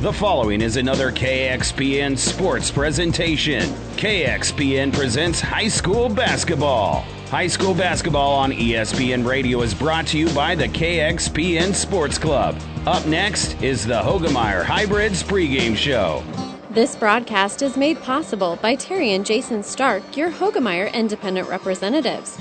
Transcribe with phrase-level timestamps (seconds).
[0.00, 3.64] The following is another KXPN sports presentation.
[3.98, 7.02] KXPN presents high school basketball.
[7.28, 12.58] High school basketball on ESPN Radio is brought to you by the KXPN Sports Club.
[12.86, 16.24] Up next is the Hoegemeyer Hybrids pregame show.
[16.70, 22.38] This broadcast is made possible by Terry and Jason Stark, your Hoegemeyer independent representatives.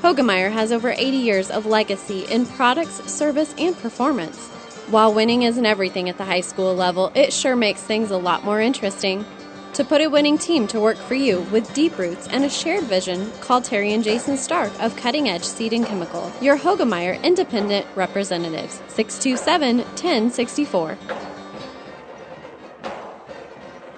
[0.00, 4.48] Hoegemeyer has over 80 years of legacy in products, service, and performance.
[4.92, 8.44] While winning isn't everything at the high school level, it sure makes things a lot
[8.44, 9.24] more interesting.
[9.72, 12.84] To put a winning team to work for you with deep roots and a shared
[12.84, 17.86] vision, call Terry and Jason Stark of Cutting Edge Seed and Chemical, your Hoegemeyer Independent
[17.94, 20.98] Representatives, 627 1064.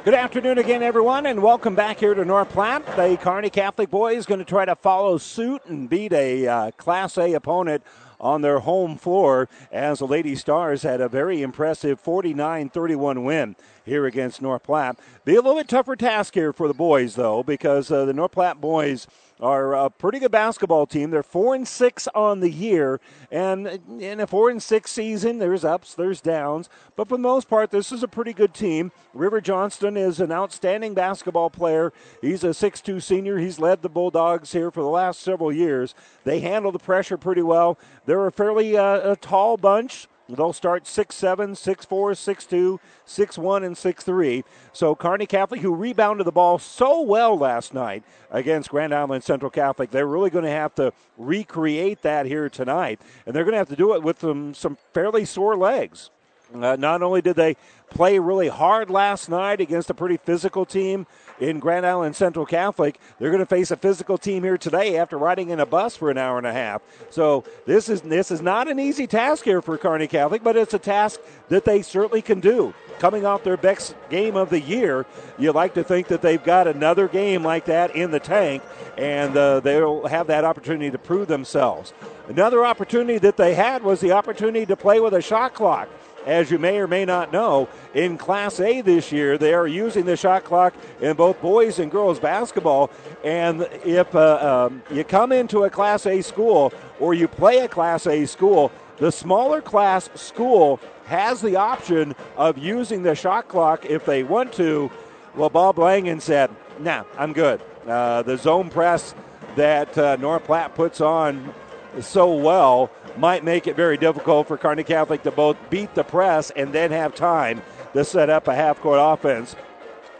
[0.04, 2.86] Good afternoon again, everyone, and welcome back here to North Platte.
[2.94, 7.18] The Kearney Catholic boys going to try to follow suit and beat a uh, Class
[7.18, 7.82] A opponent
[8.24, 13.55] on their home floor as the Lady Stars had a very impressive 49 31 win
[13.84, 14.98] here against North Platte.
[15.25, 18.33] Be a little bit tougher task here for the boys, though, because uh, the North
[18.33, 19.06] Platte boys
[19.45, 21.11] are a pretty good basketball team.
[21.11, 22.98] They're four and six on the year,
[23.31, 23.69] and
[24.00, 27.70] in a four and six season, there's ups, there's downs, but for the most part,
[27.70, 28.91] this is a pretty good team.
[29.12, 31.92] River Johnston is an outstanding basketball player.
[32.22, 33.39] He's a six-two senior.
[33.39, 35.95] He's led the Bulldogs here for the last several years.
[36.25, 37.78] They handle the pressure pretty well.
[38.06, 40.09] They're a fairly uh, a tall bunch.
[40.28, 44.42] They'll start 6'7, 6'4, 6'2, 6'1, and 6'3.
[44.72, 49.50] So Kearney Catholic, who rebounded the ball so well last night against Grand Island Central
[49.50, 53.00] Catholic, they're really going to have to recreate that here tonight.
[53.27, 56.11] And they're going to have to do it with some, some fairly sore legs.
[56.55, 57.56] Uh, not only did they
[57.91, 61.06] play really hard last night against a pretty physical team
[61.40, 62.98] in Grand Island Central Catholic.
[63.18, 66.10] They're going to face a physical team here today after riding in a bus for
[66.10, 66.82] an hour and a half.
[67.10, 70.74] So this is this is not an easy task here for Kearney Catholic, but it's
[70.74, 72.74] a task that they certainly can do.
[72.98, 75.04] Coming off their best game of the year,
[75.38, 78.62] you like to think that they've got another game like that in the tank,
[78.96, 81.92] and uh, they'll have that opportunity to prove themselves.
[82.28, 85.88] Another opportunity that they had was the opportunity to play with a shot clock
[86.26, 90.04] as you may or may not know, in Class A this year, they are using
[90.04, 92.90] the shot clock in both boys and girls basketball.
[93.22, 97.68] And if uh, um, you come into a Class A school or you play a
[97.68, 103.84] Class A school, the smaller class school has the option of using the shot clock
[103.84, 104.91] if they want to.
[105.34, 107.60] Well, Bob Langen said, nah, I'm good.
[107.86, 109.14] Uh, the zone press
[109.56, 111.52] that uh, North Platte puts on
[112.00, 116.50] so well might make it very difficult for Kearney Catholic to both beat the press
[116.50, 119.56] and then have time to set up a half court offense.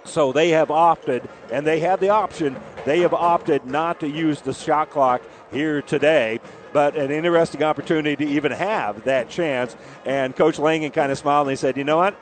[0.05, 4.41] So they have opted, and they have the option, they have opted not to use
[4.43, 6.41] the shot clock here today.
[6.73, 9.77] But an interesting opportunity to even have that chance.
[10.05, 12.17] And Coach Langen kind of smiled and he said, You know what?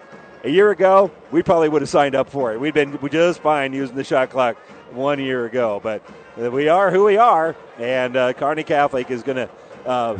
[0.44, 2.60] A year ago, we probably would have signed up for it.
[2.60, 4.56] We'd been just fine using the shot clock
[4.90, 5.80] one year ago.
[5.82, 6.02] But
[6.36, 9.50] we are who we are, and uh, Kearney Catholic is going to
[9.86, 10.18] uh,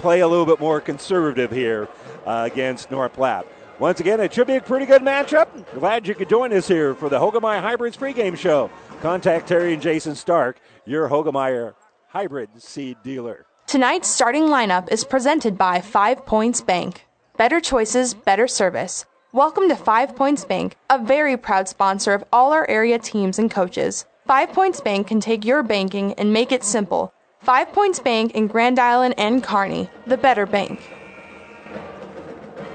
[0.00, 1.88] play a little bit more conservative here
[2.26, 3.46] uh, against North Platte.
[3.78, 5.48] Once again, it should be a pretty good matchup.
[5.74, 8.70] Glad you could join us here for the Hoegemeyer Hybrids pregame show.
[9.00, 11.74] Contact Terry and Jason Stark, your Hoegemeyer
[12.08, 13.46] Hybrid seed dealer.
[13.66, 17.06] Tonight's starting lineup is presented by Five Points Bank.
[17.36, 19.06] Better choices, better service.
[19.32, 23.50] Welcome to Five Points Bank, a very proud sponsor of all our area teams and
[23.50, 24.04] coaches.
[24.26, 28.48] Five Points Bank can take your banking and make it simple Five Points Bank in
[28.48, 30.78] Grand Island and Kearney, the better bank.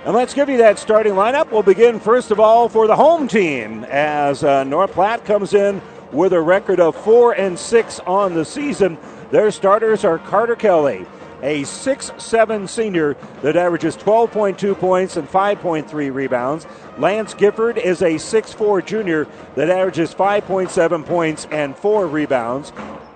[0.03, 1.51] And let's give you that starting lineup.
[1.51, 5.83] We'll begin first of all for the home team as uh, North Platte comes in
[6.11, 8.97] with a record of four and six on the season.
[9.29, 11.05] Their starters are Carter Kelly,
[11.43, 16.65] a six-seven senior that averages 12.2 points and 5.3 rebounds.
[16.97, 22.71] Lance Gifford is a six-four junior that averages 5.7 points and four rebounds.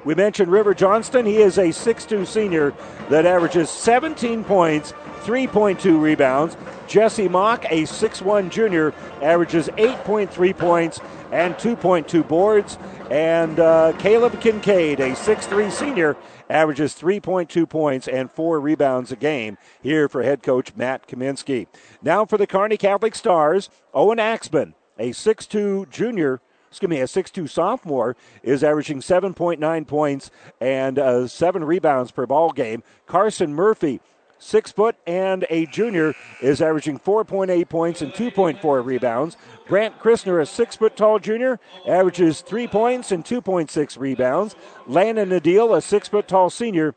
[0.06, 1.26] We mentioned River Johnston.
[1.26, 2.74] He is a 6'2 senior
[3.10, 4.94] that averages 17 points,
[5.24, 6.56] 3.2 rebounds.
[6.88, 11.00] Jesse Mock, a 6'1 junior, averages 8.3 points
[11.32, 12.78] and 2.2 boards.
[13.12, 16.16] And uh, Caleb Kincaid, a 6'3 senior,
[16.50, 21.68] averages 3.2 points and four rebounds a game here for head coach Matt Kaminsky.
[22.02, 27.50] Now for the Kearney Catholic Stars, Owen Axman, a 6'2 junior excuse me, a 6'2
[27.50, 30.32] sophomore is averaging 7.9 points
[30.62, 32.84] and uh, seven rebounds per ball game.
[33.08, 34.00] Carson Murphy,
[34.38, 39.36] six foot and a junior, is averaging 4.8 points and 2.4 rebounds.
[39.68, 44.56] Grant Christner, a six foot tall junior, averages three points and 2.6 rebounds.
[44.88, 46.94] Landon Adil, a six foot tall senior,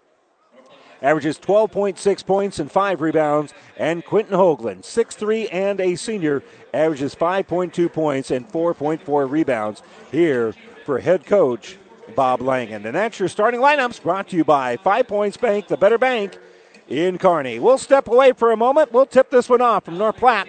[1.03, 3.53] averages 12.6 points and 5 rebounds.
[3.77, 10.55] And Quentin Hoagland, 6'3 and a senior, averages 5.2 points and 4.4 rebounds here
[10.85, 11.77] for head coach
[12.15, 12.87] Bob Langen.
[12.87, 16.39] And that's your starting lineups brought to you by Five Points Bank, the better bank
[16.89, 17.59] in Kearney.
[17.59, 18.93] We'll step away for a moment.
[18.93, 20.49] We'll tip this one off from North Platte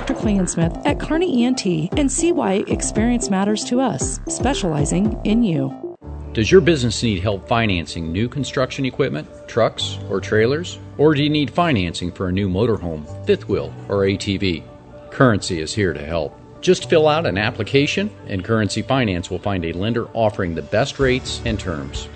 [0.01, 0.15] Dr.
[0.15, 1.63] Klingensmith at Kearney ENT
[1.95, 5.95] and see why experience matters to us, specializing in you.
[6.33, 10.79] Does your business need help financing new construction equipment, trucks, or trailers?
[10.97, 14.63] Or do you need financing for a new motorhome, fifth wheel, or ATV?
[15.11, 16.35] Currency is here to help.
[16.61, 20.97] Just fill out an application, and Currency Finance will find a lender offering the best
[20.97, 22.07] rates and terms.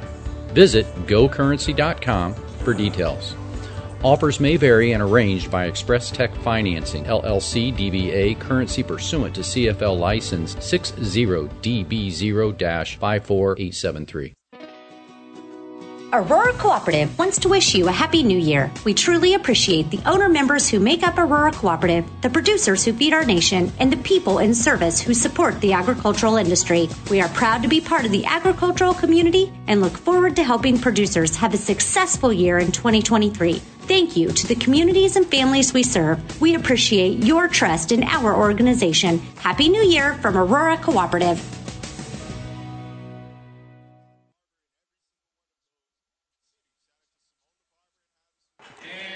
[0.54, 3.36] Visit gocurrency.com for details.
[4.06, 9.98] Offers may vary and arranged by Express Tech Financing, LLC DBA, currency pursuant to CFL
[9.98, 12.56] license 60DB0
[13.00, 14.34] 54873.
[16.16, 18.72] Aurora Cooperative wants to wish you a happy new year.
[18.86, 23.12] We truly appreciate the owner members who make up Aurora Cooperative, the producers who feed
[23.12, 26.88] our nation, and the people in service who support the agricultural industry.
[27.12, 30.80] We are proud to be part of the agricultural community and look forward to helping
[30.80, 33.56] producers have a successful year in 2023.
[33.82, 36.40] Thank you to the communities and families we serve.
[36.40, 39.20] We appreciate your trust in our organization.
[39.40, 41.65] Happy New Year from Aurora Cooperative.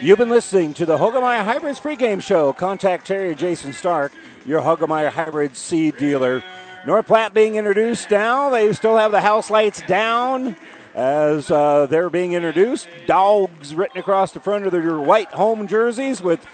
[0.01, 2.53] You've been listening to the Hoegemeyer Hybrids pregame show.
[2.53, 4.13] Contact Terry or Jason Stark,
[4.45, 6.41] your Hoegemeyer Hybrids seed dealer.
[6.87, 8.49] North Platte being introduced now.
[8.49, 10.55] They still have the house lights down
[10.95, 12.87] as uh, they're being introduced.
[13.07, 16.47] Dogs written across the front of their white home jerseys with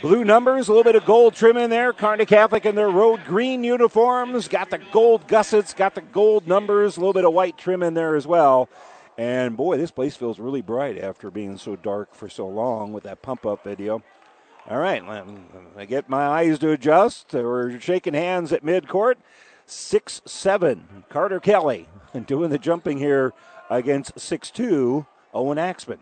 [0.00, 1.92] blue numbers, a little bit of gold trim in there.
[1.92, 6.96] Kearney Catholic in their road green uniforms, got the gold gussets, got the gold numbers,
[6.96, 8.70] a little bit of white trim in there as well.
[9.20, 13.04] And boy, this place feels really bright after being so dark for so long with
[13.04, 14.02] that pump up video.
[14.66, 15.02] All right,
[15.76, 17.34] I get my eyes to adjust.
[17.34, 19.16] We're shaking hands at midcourt.
[19.66, 21.04] 6 7.
[21.10, 21.86] Carter Kelly
[22.26, 23.34] doing the jumping here
[23.68, 25.04] against 6 2.
[25.34, 25.98] Owen Axman.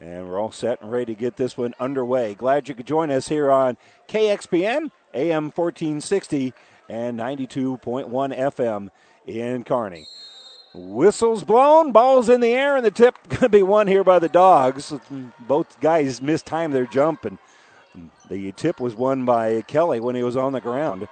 [0.00, 2.32] And we're all set and ready to get this one underway.
[2.32, 3.76] Glad you could join us here on
[4.08, 6.54] KXPN, AM 1460
[6.88, 8.88] and 92.1 FM
[9.26, 10.06] in Kearney.
[10.74, 14.18] Whistles blown, balls in the air, and the tip going to be won here by
[14.18, 14.92] the Dogs.
[15.40, 17.38] Both guys mistimed their jump, and
[18.28, 21.08] the tip was won by Kelly when he was on the ground.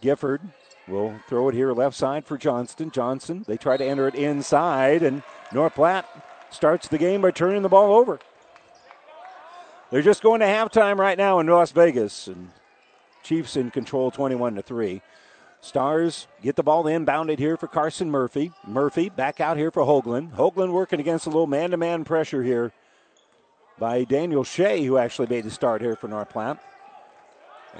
[0.00, 0.42] Gifford
[0.86, 2.90] will throw it here left side for Johnston.
[2.90, 5.22] Johnson, they try to enter it inside, and
[5.52, 6.06] North Platte
[6.50, 8.18] starts the game by turning the ball over.
[9.90, 12.50] They're just going to halftime right now in Las Vegas, and
[13.22, 15.02] Chiefs in control 21 to 3.
[15.60, 18.52] Stars get the ball inbounded here for Carson Murphy.
[18.66, 20.32] Murphy back out here for Hoagland.
[20.34, 22.72] Hoagland working against a little man to man pressure here
[23.78, 26.58] by Daniel Shea, who actually made the start here for North Platte.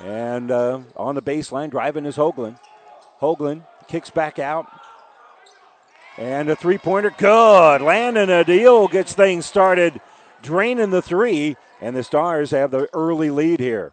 [0.04, 2.58] And uh, on the baseline, driving is Hoagland.
[3.20, 4.66] Hoagland kicks back out.
[6.16, 7.80] And a three pointer, good.
[7.80, 10.00] Landon Adil gets things started,
[10.42, 13.92] draining the three, and the Stars have the early lead here.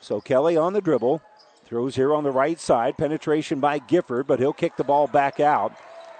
[0.00, 1.22] So Kelly on the dribble,
[1.64, 2.96] throws here on the right side.
[2.96, 5.72] Penetration by Gifford, but he'll kick the ball back out.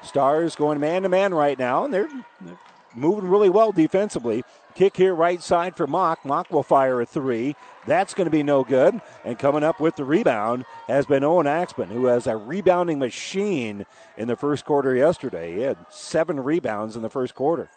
[0.03, 2.09] Stars going man to man right now, and they're,
[2.41, 2.59] they're
[2.95, 4.45] moving really well defensively.
[4.75, 6.25] Kick here right side for Mock.
[6.25, 7.55] Mock will fire a three.
[7.87, 9.01] That's going to be no good.
[9.25, 13.87] And coming up with the rebound has been Owen Axman, who has a rebounding machine
[14.17, 15.55] in the first quarter yesterday.
[15.55, 17.71] He had seven rebounds in the first quarter.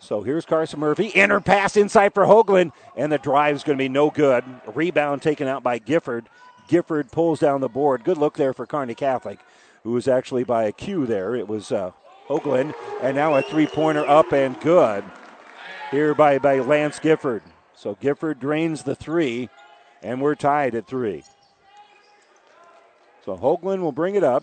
[0.00, 1.06] So here's Carson Murphy.
[1.06, 4.44] Inner pass inside for Hoagland, and the drive is going to be no good.
[4.74, 6.28] Rebound taken out by Gifford.
[6.72, 8.02] Gifford pulls down the board.
[8.02, 9.40] Good look there for Kearney Catholic,
[9.82, 11.34] who was actually by a cue there.
[11.34, 11.90] It was uh,
[12.28, 15.04] Hoagland, and now a three pointer up and good
[15.90, 17.42] here by, by Lance Gifford.
[17.76, 19.50] So Gifford drains the three,
[20.02, 21.24] and we're tied at three.
[23.26, 24.42] So Hoagland will bring it up.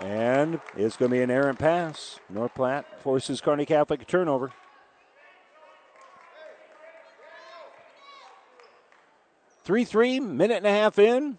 [0.00, 2.18] And it's going to be an errant pass.
[2.28, 4.50] North Platte forces Kearney Catholic a turnover.
[9.64, 11.38] Three three, minute and a half in.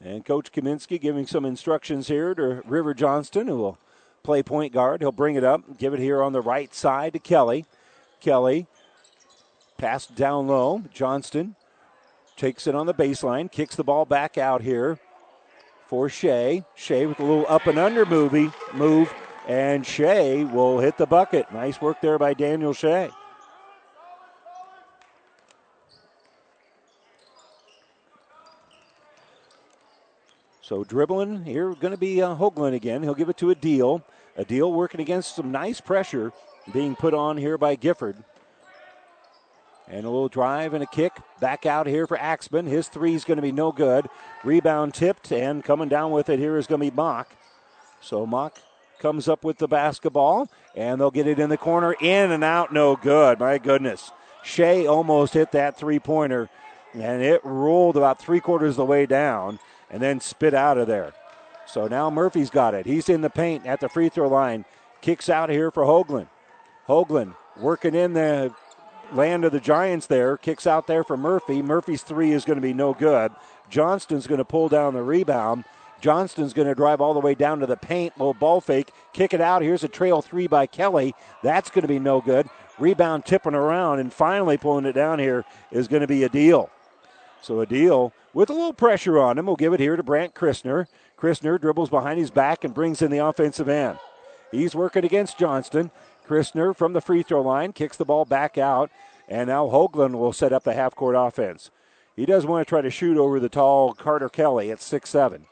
[0.00, 3.78] And Coach Kaminsky giving some instructions here to River Johnston, who will
[4.22, 5.00] play point guard.
[5.00, 7.66] He'll bring it up, give it here on the right side to Kelly.
[8.20, 8.66] Kelly,
[9.78, 10.82] pass down low.
[10.92, 11.56] Johnston
[12.36, 14.98] takes it on the baseline, kicks the ball back out here
[15.86, 16.64] for Shea.
[16.74, 19.12] Shea with a little up and under movie move,
[19.46, 21.52] and Shea will hit the bucket.
[21.52, 23.10] Nice work there by Daniel Shea.
[30.62, 33.02] So dribbling here, going to be uh, Hoagland again.
[33.02, 34.02] He'll give it to Adil.
[34.36, 36.32] A deal working against some nice pressure
[36.72, 38.16] being put on here by Gifford.
[39.88, 42.66] And a little drive and a kick back out here for Axman.
[42.66, 44.08] His three is going to be no good.
[44.44, 47.34] Rebound tipped and coming down with it here is going to be Mock.
[48.00, 48.56] So Mock
[49.00, 51.92] comes up with the basketball and they'll get it in the corner.
[52.00, 53.40] In and out, no good.
[53.40, 54.12] My goodness.
[54.44, 56.48] Shea almost hit that three pointer
[56.94, 59.58] and it rolled about three quarters of the way down
[59.92, 61.12] and then spit out of there.
[61.66, 62.86] So now Murphy's got it.
[62.86, 64.64] He's in the paint at the free throw line.
[65.00, 66.28] Kicks out here for Hoagland.
[66.88, 68.54] Hoagland working in the
[69.12, 70.36] land of the Giants there.
[70.36, 71.62] Kicks out there for Murphy.
[71.62, 73.32] Murphy's three is going to be no good.
[73.70, 75.64] Johnston's going to pull down the rebound.
[76.00, 78.18] Johnston's going to drive all the way down to the paint.
[78.18, 78.90] Little ball fake.
[79.12, 79.62] Kick it out.
[79.62, 81.14] Here's a trail three by Kelly.
[81.42, 82.48] That's going to be no good.
[82.78, 86.70] Rebound tipping around and finally pulling it down here is going to be Adil.
[87.40, 89.46] So Adil with a little pressure on him.
[89.46, 90.86] We'll give it here to Brant Christner.
[91.18, 93.98] Christner dribbles behind his back and brings in the offensive end.
[94.50, 95.90] He's working against Johnston.
[96.26, 98.90] Christner from the free throw line kicks the ball back out,
[99.28, 101.70] and now Hoagland will set up the half court offense.
[102.14, 105.46] He does want to try to shoot over the tall Carter Kelly at six seven,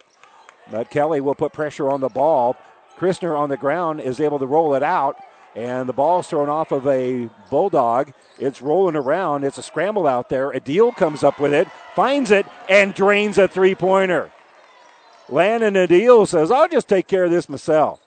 [0.70, 2.56] But Kelly will put pressure on the ball.
[2.98, 5.16] Christner on the ground is able to roll it out,
[5.54, 8.12] and the ball's thrown off of a Bulldog.
[8.38, 9.44] It's rolling around.
[9.44, 10.50] It's a scramble out there.
[10.50, 14.30] Adil comes up with it, finds it, and drains a three pointer.
[15.28, 18.00] Landon Adil says, I'll just take care of this myself.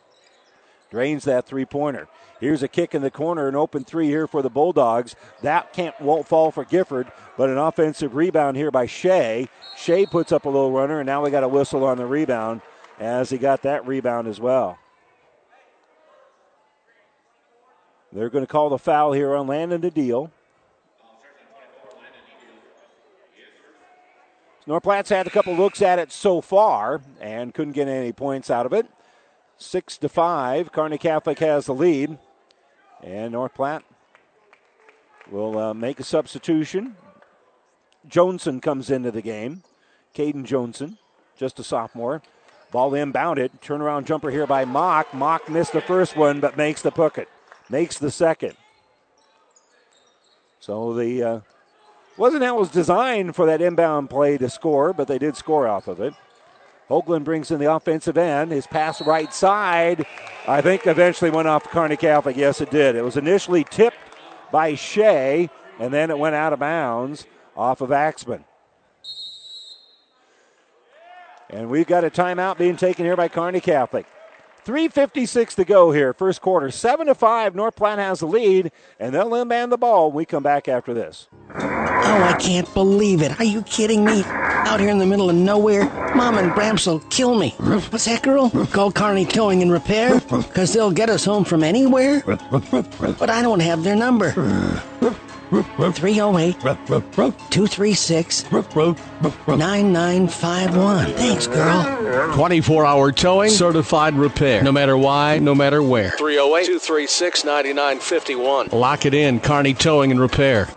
[0.92, 2.08] Drains that three pointer.
[2.40, 5.16] Here's a kick in the corner, an open three here for the Bulldogs.
[5.44, 9.48] That can't won't fall for Gifford, but an offensive rebound here by Shea.
[9.78, 12.62] Shea puts up a little runner, and now we got a whistle on the rebound
[13.00, 14.78] as he got that rebound as well.
[18.13, 20.29] They're going to call the foul here on Landon Adil.
[24.67, 28.51] North Platte's had a couple looks at it so far and couldn't get any points
[28.51, 28.86] out of it.
[29.58, 30.72] Six to five.
[30.72, 32.17] Kearney Catholic has the lead.
[33.01, 33.84] And North Platte
[35.32, 36.96] will uh, make a substitution.
[38.08, 39.63] Joneson comes into the game.
[40.15, 40.98] Caden Joneson,
[41.36, 42.22] just a sophomore.
[42.72, 43.50] Ball inbounded.
[43.60, 45.13] Turnaround jumper here by Mock.
[45.13, 47.27] Mock missed the first one, but makes the bucket
[47.74, 48.53] makes the second.
[50.60, 51.39] So the uh,
[52.18, 55.88] wasn't that was designed for that inbound play to score, but they did score off
[55.88, 56.13] of it.
[56.88, 58.51] Hoagland brings in the offensive end.
[58.51, 60.06] His pass right side,
[60.48, 62.38] I think, eventually went off Kearney Catholic.
[62.38, 62.96] Yes, it did.
[62.96, 63.98] It was initially tipped
[64.51, 65.50] by Shea,
[65.80, 67.25] and then it went out of bounds
[67.58, 68.46] off of Axman.
[71.50, 74.06] And we've got a timeout being taken here by Kearney Catholic.
[74.65, 76.72] 3.56 to go here, first quarter.
[76.72, 80.43] 7 to 5, North Platte has the lead, and they'll inbound the ball we come
[80.43, 81.27] back after this.
[81.55, 83.39] Oh, I can't believe it.
[83.39, 84.24] Are you kidding me?
[84.25, 87.50] Out here in the middle of nowhere, Mom and Bramps will kill me.
[87.60, 88.50] What's that, girl?
[88.67, 90.22] Call Kearney Towing and Repair?
[90.22, 92.24] Because they'll get us home from anywhere?
[92.25, 94.32] But I don't have their number.
[95.62, 101.14] 308 236 9951.
[101.14, 102.34] Thanks, girl.
[102.34, 104.64] 24 hour towing, certified repair.
[104.64, 106.12] No matter why, no matter where.
[106.12, 108.70] 308 236 9951.
[108.72, 110.70] Lock it in, Kearney Towing and Repair.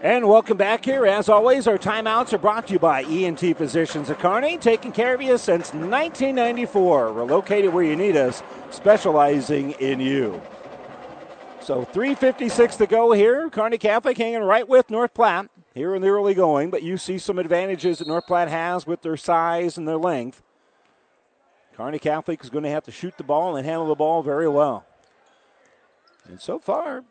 [0.00, 1.06] And welcome back here.
[1.06, 5.12] As always, our timeouts are brought to you by ENT Physicians of Kearney, taking care
[5.12, 7.12] of you since 1994.
[7.12, 10.40] We're located where you need us, specializing in you.
[11.68, 13.50] So 3.56 to go here.
[13.50, 17.18] Kearney Catholic hanging right with North Platte here in the early going, but you see
[17.18, 20.42] some advantages that North Platte has with their size and their length.
[21.76, 24.48] Kearney Catholic is going to have to shoot the ball and handle the ball very
[24.48, 24.86] well.
[26.26, 27.04] And so far,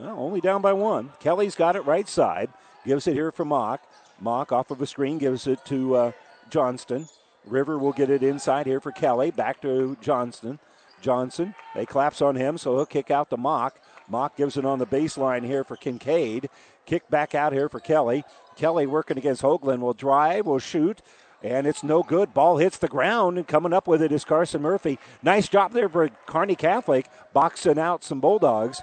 [0.00, 1.10] well, only down by one.
[1.20, 2.48] Kelly's got it right side.
[2.86, 3.82] Gives it here for Mock.
[4.18, 6.12] Mock off of a screen gives it to uh,
[6.48, 7.06] Johnston.
[7.44, 9.30] River will get it inside here for Kelly.
[9.30, 10.58] Back to Johnston.
[11.02, 11.54] Johnson.
[11.74, 13.78] They collapse on him, so he'll kick out the Mock.
[14.10, 16.50] Mock gives it on the baseline here for Kincaid.
[16.84, 18.24] Kick back out here for Kelly.
[18.56, 21.00] Kelly working against Hoagland will drive, will shoot,
[21.42, 22.34] and it's no good.
[22.34, 24.98] Ball hits the ground, and coming up with it is Carson Murphy.
[25.22, 28.82] Nice job there for Kearney Catholic, boxing out some Bulldogs.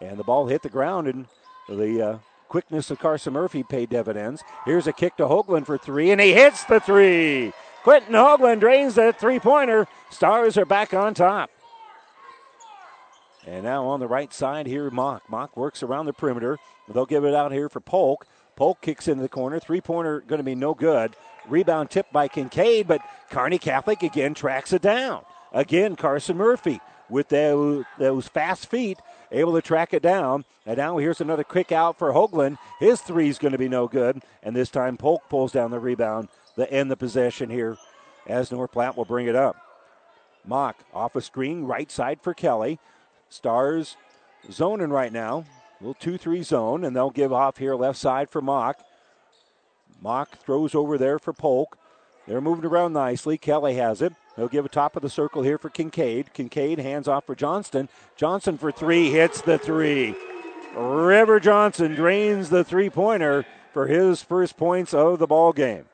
[0.00, 1.26] And the ball hit the ground, and
[1.68, 2.18] the uh,
[2.48, 4.42] quickness of Carson Murphy paid dividends.
[4.64, 7.52] Here's a kick to Hoagland for three, and he hits the three.
[7.84, 9.86] Quentin Hoagland drains that three pointer.
[10.10, 11.50] Stars are back on top.
[13.46, 15.28] And now on the right side here, Mock.
[15.28, 16.58] Mock works around the perimeter.
[16.88, 18.26] They'll give it out here for Polk.
[18.54, 19.58] Polk kicks into the corner.
[19.58, 21.16] Three pointer going to be no good.
[21.48, 25.24] Rebound tipped by Kincaid, but Kearney Catholic again tracks it down.
[25.52, 28.98] Again, Carson Murphy with those, those fast feet
[29.30, 30.44] able to track it down.
[30.64, 32.58] And now here's another quick out for Hoagland.
[32.78, 34.22] His three is going to be no good.
[34.42, 37.76] And this time Polk pulls down the rebound to end the possession here
[38.26, 39.56] as North Platte will bring it up.
[40.44, 42.78] Mock off a screen, right side for Kelly.
[43.32, 43.96] Stars
[44.50, 45.44] zoning right now.
[45.80, 48.80] Little 2 3 zone, and they'll give off here left side for Mock.
[50.00, 51.78] Mock throws over there for Polk.
[52.26, 53.38] They're moving around nicely.
[53.38, 54.12] Kelly has it.
[54.36, 56.32] He'll give a top of the circle here for Kincaid.
[56.32, 57.88] Kincaid hands off for Johnston.
[58.16, 60.14] Johnson for three hits the three.
[60.74, 65.84] River Johnson drains the three pointer for his first points of the ball game.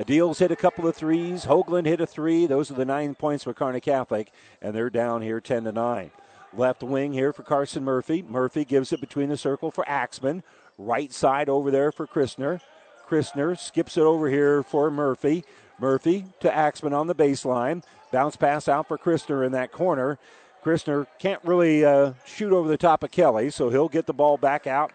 [0.00, 1.44] Adil's hit a couple of threes.
[1.44, 2.46] Hoagland hit a three.
[2.46, 6.10] Those are the nine points for Kearney Catholic, and they're down here 10 to 9.
[6.56, 8.22] Left wing here for Carson Murphy.
[8.22, 10.42] Murphy gives it between the circle for Axman.
[10.78, 12.62] Right side over there for Christner.
[13.10, 15.44] Christner skips it over here for Murphy.
[15.78, 17.82] Murphy to Axman on the baseline.
[18.10, 20.18] Bounce pass out for Christner in that corner.
[20.64, 24.38] Christner can't really uh, shoot over the top of Kelly, so he'll get the ball
[24.38, 24.92] back out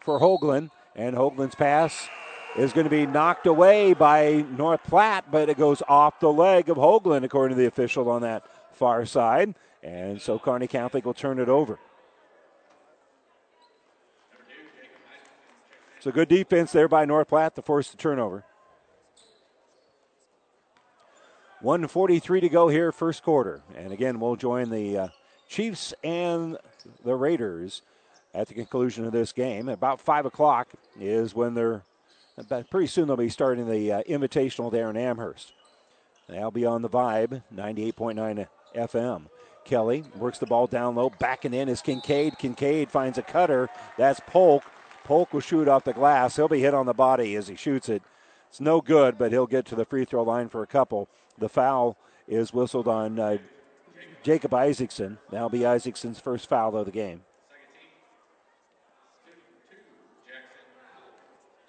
[0.00, 0.70] for Hoagland.
[0.96, 2.08] And Hoagland's pass
[2.56, 6.68] is going to be knocked away by North Platte, but it goes off the leg
[6.68, 8.44] of Hoagland, according to the official on that
[8.74, 9.54] far side.
[9.82, 11.78] And so Kearney Catholic will turn it over.
[16.00, 18.44] So good defense there by North Platte to force the turnover.
[21.60, 23.62] 143 to go here, first quarter.
[23.76, 25.08] And again, we'll join the uh,
[25.48, 26.58] Chiefs and
[27.04, 27.82] the Raiders
[28.34, 29.68] at the conclusion of this game.
[29.68, 30.68] About 5 o'clock
[30.98, 31.54] is when
[32.48, 35.52] they're, pretty soon they'll be starting the uh, Invitational there in Amherst.
[36.28, 39.26] They'll be on the Vibe, 98.9 FM.
[39.64, 41.10] Kelly works the ball down low.
[41.10, 42.38] Backing in is Kincaid.
[42.38, 43.68] Kincaid finds a cutter.
[43.96, 44.64] That's Polk.
[45.04, 46.36] Polk will shoot off the glass.
[46.36, 48.02] He'll be hit on the body as he shoots it.
[48.48, 51.08] It's no good, but he'll get to the free throw line for a couple.
[51.38, 51.96] The foul
[52.28, 53.38] is whistled on uh,
[54.22, 55.18] Jacob Isaacson.
[55.30, 57.22] That'll be Isaacson's first foul of the game.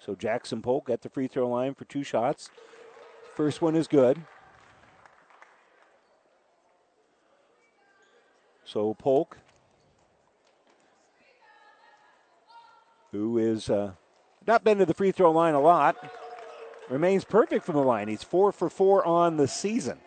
[0.04, 2.50] So Jackson Polk at the free throw line for two shots.
[3.34, 4.20] First one is good.
[8.64, 9.38] So Polk,
[13.12, 13.92] who is uh,
[14.46, 15.96] not been to the free throw line a lot,
[16.90, 18.08] remains perfect from the line.
[18.08, 19.98] He's four for four on the season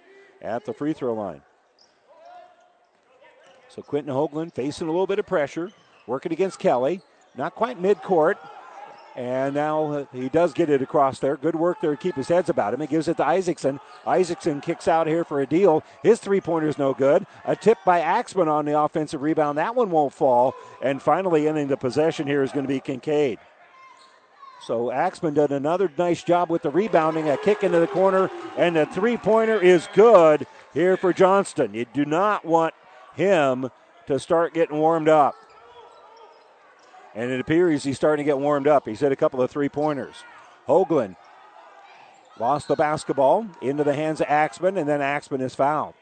[0.41, 1.41] at the free throw line.
[3.69, 5.71] So Quentin Hoagland facing a little bit of pressure,
[6.05, 7.01] working against Kelly.
[7.35, 8.37] Not quite mid court.
[9.17, 11.37] And now he does get it across there.
[11.37, 12.81] Good work there to keep his heads about him.
[12.81, 13.79] He gives it to Isaacson.
[14.05, 15.81] Isaacson kicks out here for Adil.
[16.03, 17.25] His three pointer's no good.
[17.43, 19.57] A tip by Axman on the offensive rebound.
[19.57, 20.53] That one won't fall.
[20.83, 23.39] And finally, ending the possession here is going to be Kincaid.
[24.67, 28.75] So Axman did another nice job with the rebounding, a kick into the corner, and
[28.75, 31.73] the three pointer is good here for Johnston.
[31.73, 32.75] You do not want
[33.15, 33.71] him
[34.05, 35.35] to start getting warmed up.
[37.17, 38.87] And it appears he's starting to get warmed up.
[38.87, 40.17] He's hit a couple of three pointers.
[40.67, 41.15] Hoagland
[42.39, 45.95] lost the basketball into the hands of Axman, and then Axman is fouled.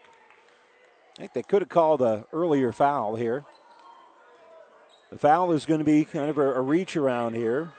[1.13, 3.45] I think they could have called a earlier foul here.
[5.10, 7.71] The foul is going to be kind of a, a reach around here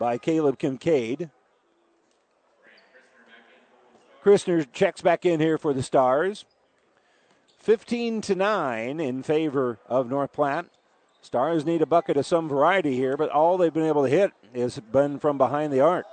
[0.00, 1.30] by Caleb Kincaid.
[4.24, 6.44] Christner checks back in here for the Stars.
[7.58, 10.66] 15 to 9 in favor of North Platte.
[11.22, 14.32] Stars need a bucket of some variety here, but all they've been able to hit
[14.54, 16.06] has been from behind the arc.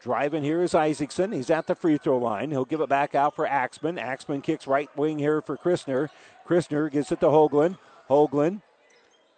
[0.00, 1.32] Driving here is Isaacson.
[1.32, 2.50] He's at the free throw line.
[2.50, 3.98] He'll give it back out for Axman.
[3.98, 6.10] Axman kicks right wing here for Christner.
[6.46, 7.78] Christner gets it to Hoagland.
[8.10, 8.60] Hoagland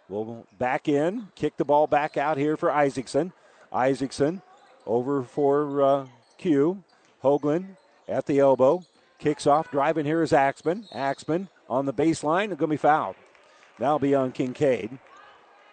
[0.09, 3.31] will back in, kick the ball back out here for Isaacson.
[3.71, 4.41] Isaacson
[4.85, 6.05] over for uh,
[6.37, 6.83] Q.
[7.23, 8.83] Hoagland at the elbow.
[9.19, 9.71] Kicks off.
[9.71, 10.85] Driving here is Axman.
[10.93, 13.15] Axman on the baseline and going to be fouled.
[13.79, 14.97] That'll be on Kincaid.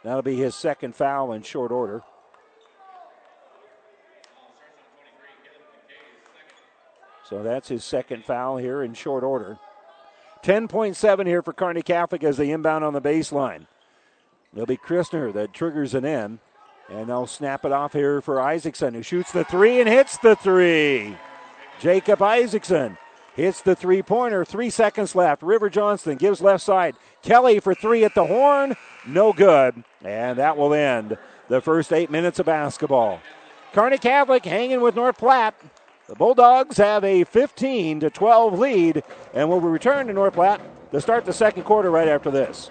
[0.02, 2.02] That'll be his second foul in short order.
[7.28, 9.58] So that's his second foul here in short order.
[10.42, 13.66] 10.7 here for Kearney Catholic as they inbound on the baseline.
[14.52, 16.38] It'll be Christner that triggers an in.
[16.90, 20.36] And they'll snap it off here for Isaacson, who shoots the three and hits the
[20.36, 21.16] three.
[21.80, 22.98] Jacob Isaacson
[23.34, 24.44] hits the three pointer.
[24.44, 25.42] Three seconds left.
[25.42, 26.96] River Johnston gives left side.
[27.22, 28.76] Kelly for three at the horn.
[29.06, 29.84] No good.
[30.02, 31.18] And that will end
[31.48, 33.20] the first eight minutes of basketball.
[33.72, 35.54] Kearney Catholic hanging with North Platte.
[36.06, 40.60] The Bulldogs have a 15 to 12 lead and will return to North Platte
[40.92, 42.70] to start the second quarter right after this.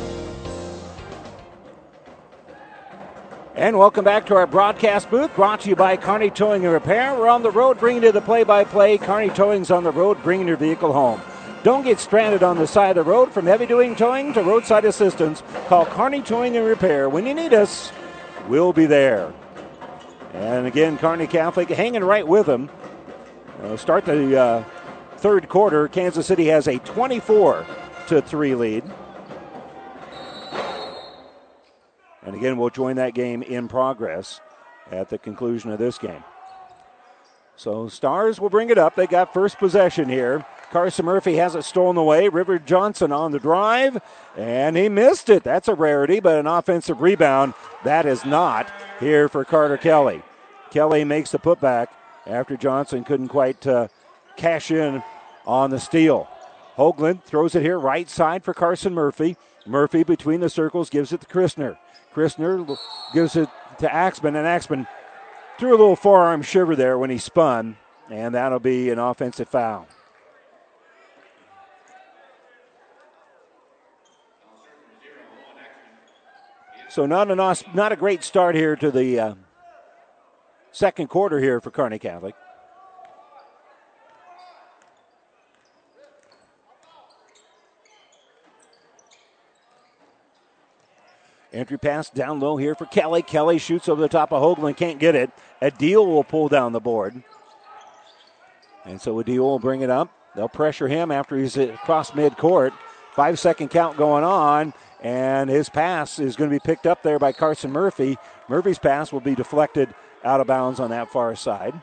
[3.61, 7.13] And welcome back to our broadcast booth, brought to you by Kearney Towing and Repair.
[7.13, 8.97] We're on the road bringing you the play by play.
[8.97, 11.21] Kearney Towing's on the road bringing your vehicle home.
[11.61, 13.31] Don't get stranded on the side of the road.
[13.31, 17.07] From heavy duty towing to roadside assistance, call Kearney Towing and Repair.
[17.07, 17.91] When you need us,
[18.47, 19.31] we'll be there.
[20.33, 22.67] And again, Kearney Catholic hanging right with them.
[23.61, 24.63] Uh, start the uh,
[25.17, 25.87] third quarter.
[25.87, 27.67] Kansas City has a 24
[28.07, 28.83] to 3 lead.
[32.23, 34.39] And again, we'll join that game in progress
[34.91, 36.23] at the conclusion of this game.
[37.55, 38.95] So Stars will bring it up.
[38.95, 40.45] They got first possession here.
[40.71, 42.29] Carson Murphy has it stolen away.
[42.29, 44.01] River Johnson on the drive,
[44.37, 45.43] and he missed it.
[45.43, 47.53] That's a rarity, but an offensive rebound,
[47.83, 50.23] that is not here for Carter Kelly.
[50.71, 51.87] Kelly makes the putback
[52.25, 53.89] after Johnson couldn't quite uh,
[54.37, 55.03] cash in
[55.45, 56.29] on the steal.
[56.77, 59.35] Hoagland throws it here right side for Carson Murphy.
[59.65, 61.77] Murphy between the circles gives it to Christner.
[62.13, 62.77] Christner
[63.13, 64.87] gives it to Axman, and Axman
[65.57, 67.77] threw a little forearm shiver there when he spun,
[68.09, 69.87] and that'll be an offensive foul.
[76.89, 77.35] So not a
[77.73, 79.35] not a great start here to the uh,
[80.73, 82.35] second quarter here for Kearney Catholic.
[91.53, 93.21] Entry pass down low here for Kelly.
[93.21, 95.31] Kelly shoots over the top of Hoagland, can't get it.
[95.61, 97.21] Adil will pull down the board.
[98.85, 100.09] And so Adil will bring it up.
[100.35, 102.71] They'll pressure him after he's across midcourt.
[103.13, 107.19] Five second count going on, and his pass is going to be picked up there
[107.19, 108.17] by Carson Murphy.
[108.47, 111.73] Murphy's pass will be deflected out of bounds on that far side.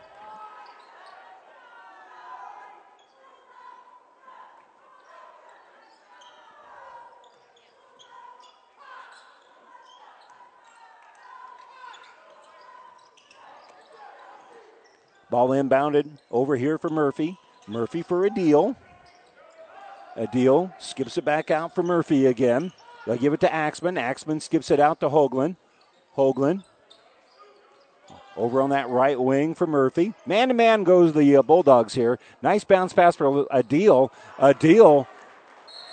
[15.30, 17.38] Ball inbounded over here for Murphy.
[17.66, 18.76] Murphy for Adil.
[20.16, 22.72] A deal skips it back out for Murphy again.
[23.06, 23.98] They'll give it to Axman.
[23.98, 25.56] Axman skips it out to Hoagland.
[26.16, 26.64] Hoagland
[28.38, 30.14] over on that right wing for Murphy.
[30.24, 32.18] Man to man goes the uh, Bulldogs here.
[32.40, 34.10] Nice bounce pass for Adil.
[34.38, 35.06] A deal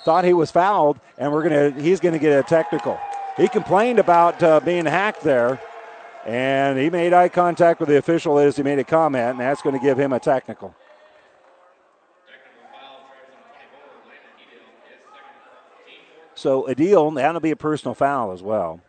[0.05, 2.99] thought he was fouled, and we're gonna he's gonna get a technical.
[3.35, 5.59] He complained about uh, being hacked there.
[6.25, 9.61] And he made eye contact with the official as he made a comment, and that's
[9.61, 10.75] going to give him a technical.
[16.33, 18.81] So Adil, that'll be a personal foul as well.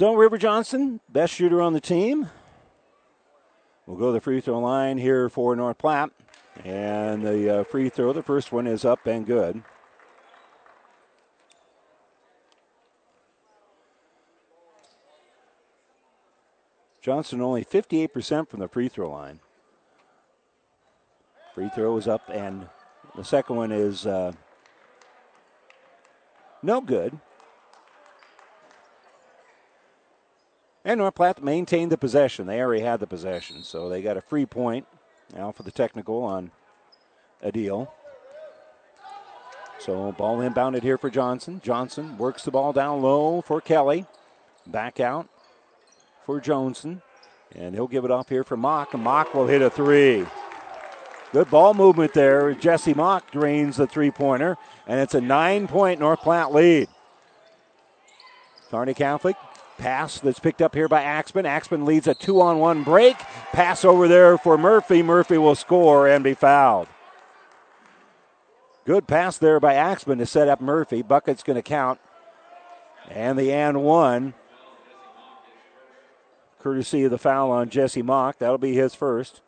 [0.00, 2.30] So River Johnson, best shooter on the team.
[3.84, 6.10] We'll go to the free throw line here for North Platte.
[6.64, 9.62] And the uh, free throw, the first one is up and good.
[17.02, 19.38] Johnson only 58% from the free throw line.
[21.54, 22.66] Free throw is up, and
[23.18, 24.32] the second one is uh,
[26.62, 27.20] no good.
[30.84, 32.46] And North Platte maintained the possession.
[32.46, 34.86] They already had the possession, so they got a free point
[35.34, 36.50] now for the technical on
[37.44, 37.88] Adil.
[39.78, 41.60] So ball inbounded here for Johnson.
[41.62, 44.06] Johnson works the ball down low for Kelly.
[44.66, 45.28] Back out
[46.26, 47.02] for Johnson.
[47.54, 48.94] And he'll give it off here for Mock.
[48.94, 50.26] And Mock will hit a three.
[51.32, 52.52] Good ball movement there.
[52.54, 56.88] Jesse Mock drains the three pointer, and it's a nine point North Platte lead.
[58.70, 59.36] Kearney Catholic
[59.80, 61.46] pass that's picked up here by Axman.
[61.46, 63.16] Axman leads a two on one break.
[63.52, 65.02] Pass over there for Murphy.
[65.02, 66.86] Murphy will score and be fouled.
[68.84, 71.02] Good pass there by Axman to set up Murphy.
[71.02, 71.98] Bucket's going to count.
[73.08, 74.34] And the and one,
[76.60, 78.38] courtesy of the foul on Jesse Mock.
[78.38, 79.40] That'll be his first.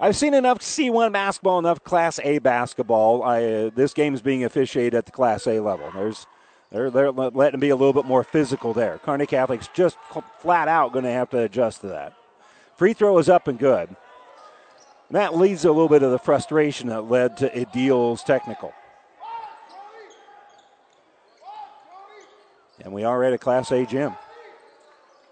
[0.00, 3.24] I've seen enough C1 basketball, enough Class A basketball.
[3.24, 5.90] I, uh, this game is being officiated at the Class A level.
[5.92, 6.26] There's,
[6.70, 8.98] they're, they're letting be a little bit more physical there.
[8.98, 9.98] Kearney Catholic's just
[10.38, 12.14] flat out going to have to adjust to that.
[12.76, 13.88] Free throw is up and good.
[13.88, 18.72] And that leads to a little bit of the frustration that led to Adil's technical.
[22.84, 24.14] And we are at a Class A gym.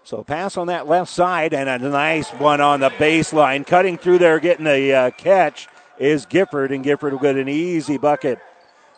[0.07, 3.67] So pass on that left side and a nice one on the baseline.
[3.67, 5.67] Cutting through there, getting the uh, catch
[5.99, 8.39] is Gifford, and Gifford will get an easy bucket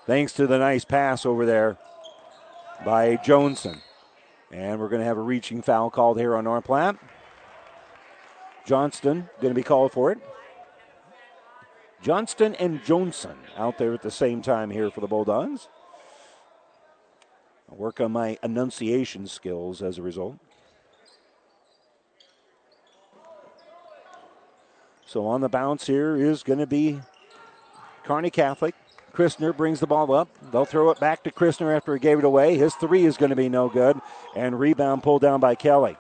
[0.06, 1.80] thanks to the nice pass over there
[2.86, 3.82] by Johnson.
[4.52, 6.98] And we're going to have a reaching foul called here on North Platte.
[8.68, 10.20] Johnston going to be called for it.
[12.04, 15.70] Johnston and Johnson out there at the same time here for the Bulldogs.
[17.68, 20.38] I'll work on my enunciation skills as a result.
[25.10, 27.00] So on the bounce here is going to be
[28.04, 28.76] Kearney Catholic.
[29.12, 30.30] Christner brings the ball up.
[30.52, 32.58] They'll throw it back to Christner after he gave it away.
[32.60, 34.00] His three is going to be no good.
[34.36, 35.98] And rebound pulled down by Kelly.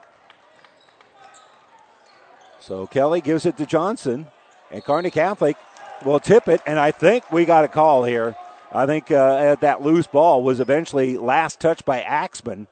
[2.60, 4.28] So Kelly gives it to Johnson.
[4.70, 5.58] And Kearney Catholic
[6.06, 6.62] will tip it.
[6.68, 8.36] And I think we got a call here.
[8.72, 12.68] I think uh, that loose ball was eventually last touched by Axman.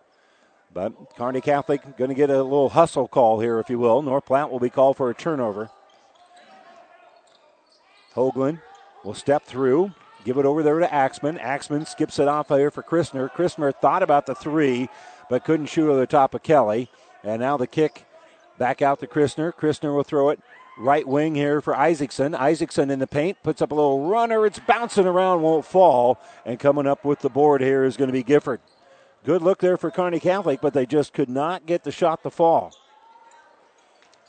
[0.71, 4.03] But Carney Catholic going to get a little hustle call here, if you will.
[4.03, 5.71] North Platte will be called for a turnover.
[8.17, 8.59] Hoagland
[9.03, 9.91] will step through,
[10.25, 11.37] give it over there to Axman.
[11.37, 13.31] Axman skips it off here for Christner.
[13.31, 14.89] Christner thought about the three,
[15.29, 16.89] but couldn't shoot over the top of Kelly.
[17.23, 18.05] And now the kick
[18.57, 19.53] back out to Christner.
[19.53, 20.39] Christner will throw it
[20.79, 22.33] right wing here for Isaacson.
[22.33, 24.45] Isaacson in the paint, puts up a little runner.
[24.45, 26.19] It's bouncing around, won't fall.
[26.45, 28.61] And coming up with the board here is going to be Gifford.
[29.25, 32.29] Good look there for Kearney Catholic, but they just could not get the shot to
[32.29, 32.73] fall.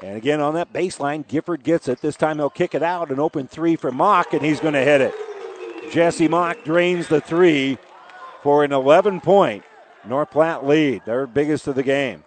[0.00, 2.00] And again, on that baseline, Gifford gets it.
[2.00, 3.10] This time he'll kick it out.
[3.10, 5.14] An open three for Mock, and he's going to hit it.
[5.90, 7.78] Jesse Mock drains the three
[8.42, 9.64] for an 11 point
[10.06, 12.22] North Platte lead, their biggest of the game.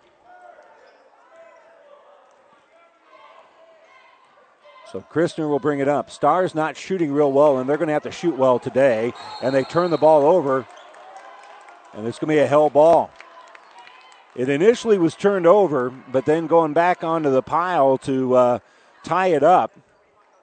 [4.92, 6.12] So Christner will bring it up.
[6.12, 9.14] Stars not shooting real well, and they're going to have to shoot well today.
[9.42, 10.68] And they turn the ball over,
[11.94, 13.10] and it's going to be a hell ball.
[14.36, 18.60] It initially was turned over, but then going back onto the pile to uh,
[19.04, 19.78] tie it up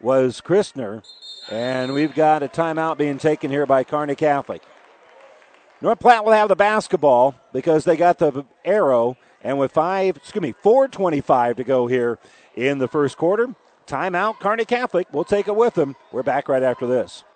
[0.00, 1.02] was Christner.
[1.50, 4.62] And we've got a timeout being taken here by Kearney Catholic.
[5.80, 9.16] North Platte will have the basketball because they got the arrow.
[9.42, 12.18] And with five, excuse me, 425 to go here
[12.56, 13.54] in the first quarter,
[13.86, 15.06] timeout, Kearney Catholic.
[15.12, 15.96] We'll take it with them.
[16.12, 17.24] We're back right after this.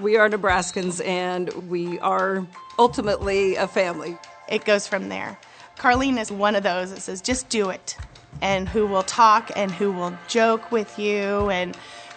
[0.00, 2.46] We are Nebraskans and we are
[2.78, 4.18] ultimately a family.
[4.48, 5.38] It goes from there.
[5.78, 7.96] Carlene is one of those that says, just do it.
[8.42, 11.76] And who will talk and who will joke with you and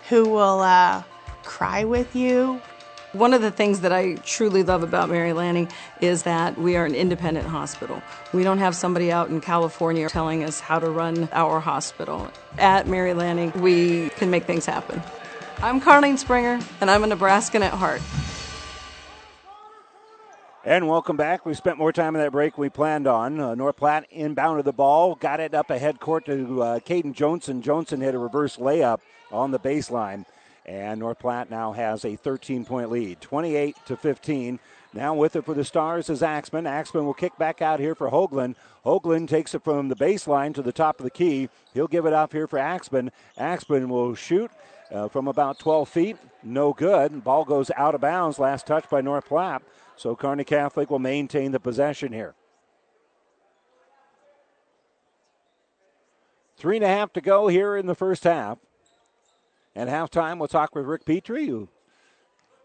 [0.10, 1.04] who will uh,
[1.44, 2.62] cry with you.
[3.14, 6.86] One of the things that I truly love about Mary Lanning is that we are
[6.86, 8.04] an independent hospital.
[8.34, 12.30] We don't have somebody out in California telling us how to run our hospital.
[12.58, 15.02] At Mary Lanning, we can make things happen.
[15.62, 18.02] I'm Carlene Springer, and I'm a Nebraskan at heart.
[20.64, 21.46] And welcome back.
[21.46, 23.42] We spent more time in that break we planned on.
[23.42, 27.62] Uh, North Platte inbounded the ball, got it up ahead court to uh, Caden Johnson.
[27.62, 29.02] Johnson hit a reverse layup
[29.34, 30.24] on the baseline.
[30.66, 34.60] And North Platte now has a 13 point lead, 28 to 15.
[34.94, 36.68] Now with it for the Stars is Axman.
[36.68, 38.56] Axman will kick back out here for Hoagland.
[38.86, 41.50] Hoagland takes it from the baseline to the top of the key.
[41.74, 43.12] He'll give it up here for Axman.
[43.38, 44.52] Axman will shoot
[44.92, 46.18] uh, from about 12 feet.
[46.44, 47.24] No good.
[47.24, 48.40] Ball goes out of bounds.
[48.40, 49.62] Last touch by North Platte.
[49.96, 52.34] So Kearney Catholic will maintain the possession here.
[56.58, 58.58] Three and a half to go here in the first half.
[59.76, 61.70] At halftime, we'll talk with Rick Petrie, who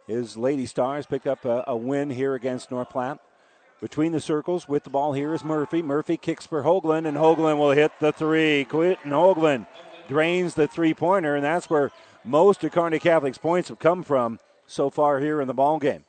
[0.07, 3.21] his Lady Stars picked up a, a, win here against North Platte.
[3.81, 5.83] Between the circles with the ball here is Murphy.
[5.83, 8.65] Murphy kicks for Hoagland, and Hoagland will hit the three.
[8.65, 9.67] Quinton Hoagland
[10.09, 11.91] drains the three pointer, and that's where
[12.25, 16.05] most of Kearney Catholic's points have come from so far here in the ball game.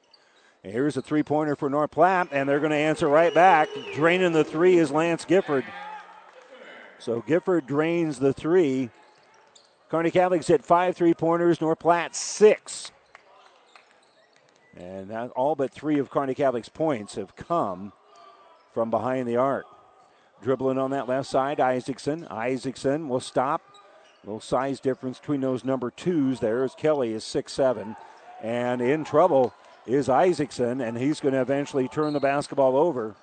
[0.63, 3.69] And here's a three pointer for North Platte, and they're going to answer right back.
[3.93, 5.65] Draining the three is Lance Gifford.
[6.97, 8.89] So Gifford drains the three.
[9.89, 12.91] Kearney Catholics hit five three pointers, North Platte six.
[14.75, 17.93] And all but three of Kearney Catholic's points have come
[18.73, 19.65] from behind the arc.
[20.41, 22.27] Dribbling on that left side, Isaacson.
[22.27, 23.61] Isaacson will stop.
[24.25, 27.95] Little size difference between those number twos there as Kelly is six seven,
[28.41, 29.53] And in trouble
[29.85, 33.15] is Isaacson, and he's going to eventually turn the basketball over.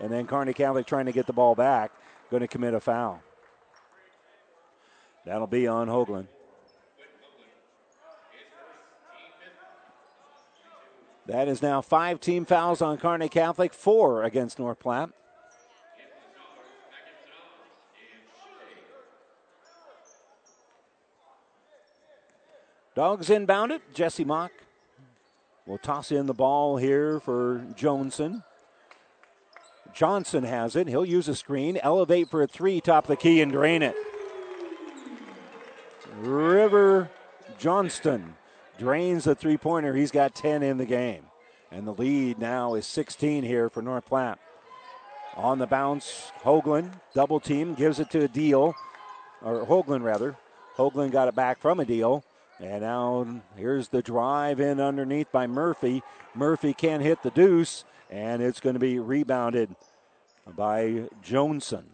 [0.00, 1.92] And then Kearney Catholic trying to get the ball back,
[2.30, 3.22] going to commit a foul.
[5.24, 6.26] That'll be on Hoagland.
[11.26, 15.10] That is now five team fouls on Kearney Catholic, four against North Platte.
[22.98, 23.80] Dogs inbound it.
[23.94, 24.50] Jesse Mock
[25.66, 28.42] will toss in the ball here for Johnson.
[29.94, 30.88] Johnson has it.
[30.88, 33.94] He'll use a screen, elevate for a three, top the key, and drain it.
[36.16, 37.08] River
[37.56, 38.34] Johnston
[38.80, 39.94] drains the three pointer.
[39.94, 41.22] He's got 10 in the game.
[41.70, 44.40] And the lead now is 16 here for North Platte.
[45.36, 48.74] On the bounce, Hoagland, double team, gives it to Adil,
[49.40, 50.36] or Hoagland rather.
[50.76, 52.24] Hoagland got it back from Adil.
[52.60, 56.02] And now here's the drive in underneath by Murphy.
[56.34, 59.74] Murphy can't hit the deuce, and it's going to be rebounded
[60.56, 61.84] by Johnson.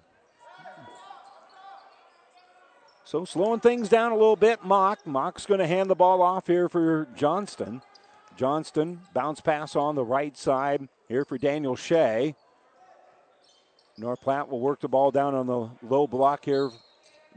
[3.05, 5.07] So slowing things down a little bit, Mock.
[5.07, 7.83] Mock's going to hand the ball off here for Johnston.
[8.37, 12.35] Johnston bounce pass on the right side here for Daniel Shea.
[13.99, 16.71] North Platte will work the ball down on the low block here,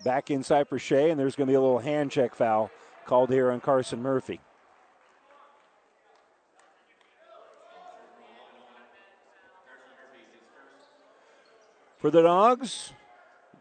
[0.05, 2.71] back inside for Shea, and there's going to be a little hand check foul
[3.07, 4.39] called here on Carson Murphy.
[11.97, 12.93] For the Dogs,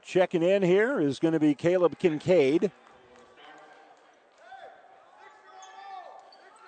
[0.06, 2.70] Checking in here is going to be Caleb Kincaid.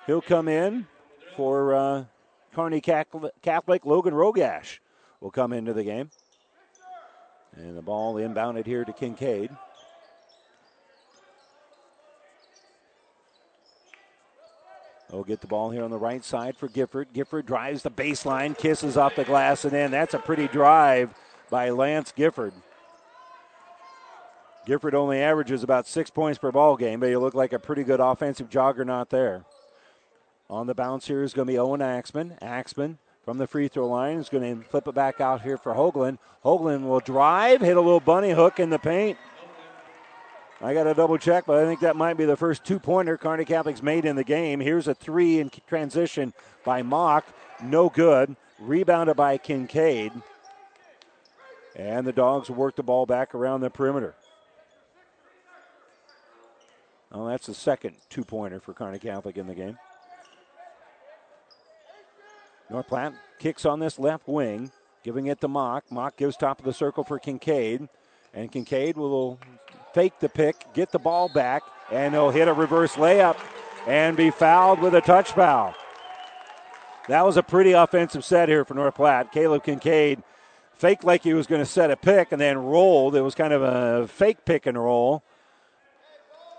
[0.09, 0.89] He'll come in
[1.37, 2.05] for uh,
[2.53, 3.87] Kearney Catholic.
[3.87, 4.81] Logan Rogash
[5.21, 6.11] will come into the game.
[7.55, 9.51] And the ball inbounded here to Kincaid.
[15.13, 17.09] We'll get the ball here on the right side for Gifford.
[17.15, 19.91] Gifford drives the baseline, kisses off the glass, and in.
[19.91, 21.15] That's a pretty drive
[21.51, 22.53] by Lance Gifford.
[24.67, 27.85] Gifford only averages about six points per ball game, but he looked like a pretty
[27.85, 29.45] good offensive juggernaut there.
[30.51, 32.37] On the bounce here is going to be Owen Axman.
[32.43, 35.73] Axman from the free throw line is going to flip it back out here for
[35.73, 36.19] Hoagland.
[36.45, 39.17] Hoagland will drive, hit a little bunny hook in the paint.
[40.61, 43.17] I got to double check, but I think that might be the first two pointer
[43.17, 44.59] Kearney Catholic's made in the game.
[44.59, 47.25] Here's a three in transition by Mock.
[47.63, 48.35] No good.
[48.59, 50.13] Rebounded by Kincaid.
[51.77, 54.15] And the Dogs work the ball back around the perimeter.
[57.13, 59.79] Oh, that's the second two pointer for Kearney Catholic in the game.
[62.69, 64.73] North Platte kicks on this left wing,
[65.05, 65.85] giving it to Mock.
[65.91, 67.89] Mock gives top of the circle for Kincaid.
[68.35, 69.39] And Kincaid will
[69.99, 73.37] fake the pick, get the ball back, and he'll hit a reverse layup
[73.85, 75.75] and be fouled with a touch foul.
[77.09, 79.33] That was a pretty offensive set here for North Platte.
[79.33, 80.23] Caleb Kincaid
[80.75, 83.17] faked like he was going to set a pick and then rolled.
[83.17, 85.25] It was kind of a fake pick and roll.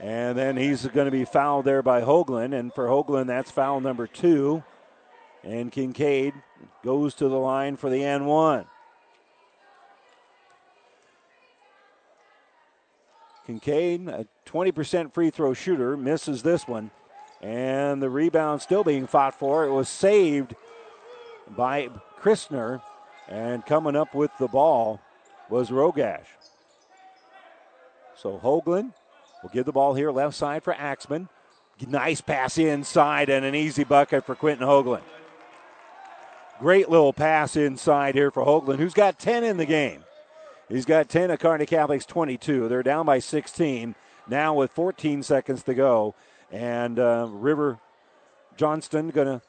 [0.02, 2.54] And then he's going to be fouled there by Hoagland.
[2.54, 4.66] And for Hoagland, that's foul number two.
[5.46, 6.34] And Kincaid
[6.84, 8.66] goes to the line for the N1.
[13.50, 16.92] Kincaid, a 20% free throw shooter, misses this one.
[17.42, 19.66] And the rebound still being fought for.
[19.66, 20.56] It was saved
[21.56, 21.90] by
[22.22, 22.82] Christner.
[23.28, 25.02] And coming up with the ball
[25.50, 26.26] was Rogash.
[28.16, 28.94] So Hoagland
[29.42, 31.30] We'll give the ball here left side for Axman.
[31.88, 35.04] Nice pass inside and an easy bucket for Quentin Hoagland.
[36.60, 40.04] Great little pass inside here for Hoagland, who's got 10 in the game.
[40.70, 42.70] He's got 10 at Kearney Catholic's 22.
[42.70, 43.96] They're down by 16
[44.28, 46.14] now with 14 seconds to go.
[46.52, 47.80] And uh, River
[48.56, 49.42] Johnston going to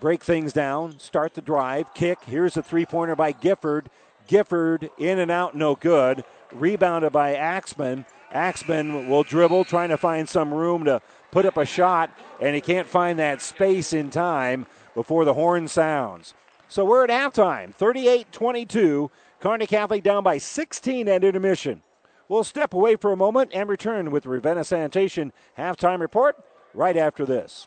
[0.00, 2.18] break things down, start the drive, kick.
[2.24, 3.90] Here's a three pointer by Gifford.
[4.28, 6.24] Gifford in and out, no good.
[6.52, 8.06] Rebounded by Axman.
[8.30, 12.10] Axman will dribble, trying to find some room to put up a shot,
[12.40, 16.34] and he can't find that space in time before the horn sounds.
[16.68, 19.10] So we're at halftime, 38 22.
[19.42, 21.82] Kearney Catholic down by 16 at intermission.
[22.28, 26.36] We'll step away for a moment and return with Ravenna Sanitation halftime report
[26.72, 27.66] right after this.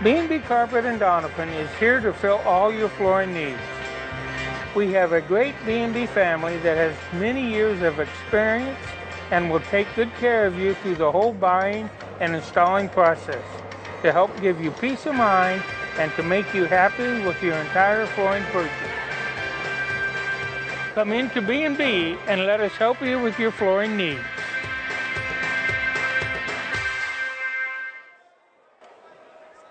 [0.00, 3.58] B&B Carpet and Donovan is here to fill all your flooring needs.
[4.76, 8.78] We have a great B&B family that has many years of experience
[9.32, 11.90] and will take good care of you through the whole buying
[12.20, 13.42] and installing process
[14.02, 15.64] to help give you peace of mind
[15.98, 18.70] and to make you happy with your entire flooring purchase.
[20.94, 24.22] Come into B&B and let us help you with your flooring needs.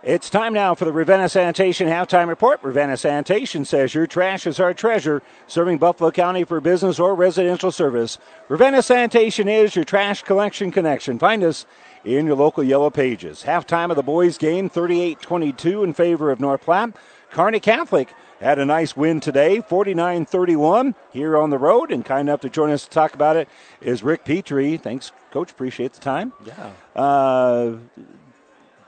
[0.07, 2.63] It's time now for the Ravenna Sanitation halftime report.
[2.63, 7.73] Ravenna Sanitation says your trash is our treasure, serving Buffalo County for business or residential
[7.73, 8.17] service.
[8.47, 11.19] Ravenna Sanitation is your trash collection connection.
[11.19, 11.65] Find us
[12.05, 13.43] in your local yellow pages.
[13.43, 16.95] Halftime of the boys' game, 38 22 in favor of North Platte.
[17.29, 21.91] Kearney Catholic had a nice win today, 49 31 here on the road.
[21.91, 23.49] And kind enough to join us to talk about it
[23.81, 24.77] is Rick Petrie.
[24.77, 25.51] Thanks, Coach.
[25.51, 26.31] Appreciate the time.
[26.45, 26.71] Yeah.
[26.95, 27.73] Uh,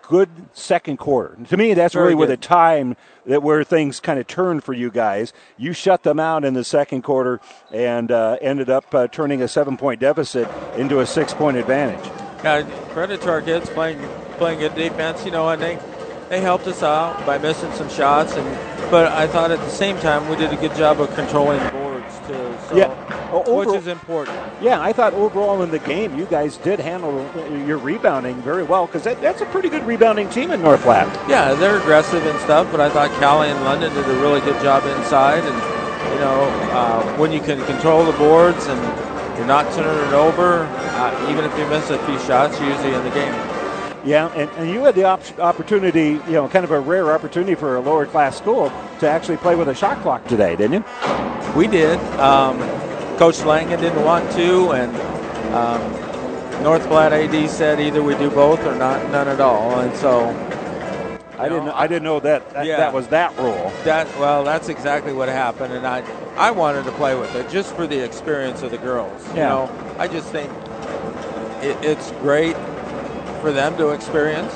[0.09, 1.37] good second quarter.
[1.49, 2.97] To me, that's Very really where the time
[3.27, 5.31] that where things kind of turned for you guys.
[5.55, 7.39] You shut them out in the second quarter
[7.71, 12.03] and uh, ended up uh, turning a seven point deficit into a six point advantage.
[12.43, 14.01] Yeah, credit to our kids playing
[14.37, 15.77] playing good defense, you know, and they
[16.29, 19.97] they helped us out by missing some shots, and but I thought at the same
[19.99, 22.57] time we did a good job of controlling the boards too.
[22.69, 23.18] So, Yeah.
[23.31, 24.37] Oh, which is important.
[24.61, 27.13] Yeah, I thought overall in the game, you guys did handle
[27.67, 31.07] your rebounding very well because that, that's a pretty good rebounding team in North Platte.
[31.29, 34.59] Yeah, they're aggressive and stuff, but I thought Callie and London did a really good
[34.63, 39.71] job inside, and you know uh, when you can control the boards and you're not
[39.73, 43.11] turning it over, uh, even if you miss a few shots, you're usually in the
[43.11, 43.33] game.
[44.05, 47.53] Yeah, and, and you had the op- opportunity, you know, kind of a rare opportunity
[47.53, 51.53] for a lower class school to actually play with a shot clock today, didn't you?
[51.55, 51.99] We did.
[52.19, 52.59] Um,
[53.19, 54.95] Coach Langen didn't want to, and
[55.53, 59.81] um, North Platte AD said either we do both or not, none at all.
[59.81, 60.29] And so
[61.37, 61.67] I didn't.
[61.67, 62.77] I didn't know that that, Yeah.
[62.77, 63.73] that was that rule.
[63.83, 65.73] that well, that's exactly what happened.
[65.73, 66.01] And I,
[66.37, 69.27] I wanted to play with it just for the experience of the girls.
[69.29, 70.49] You know, I just think
[71.61, 72.55] it, it's great
[73.41, 74.55] for them to experience.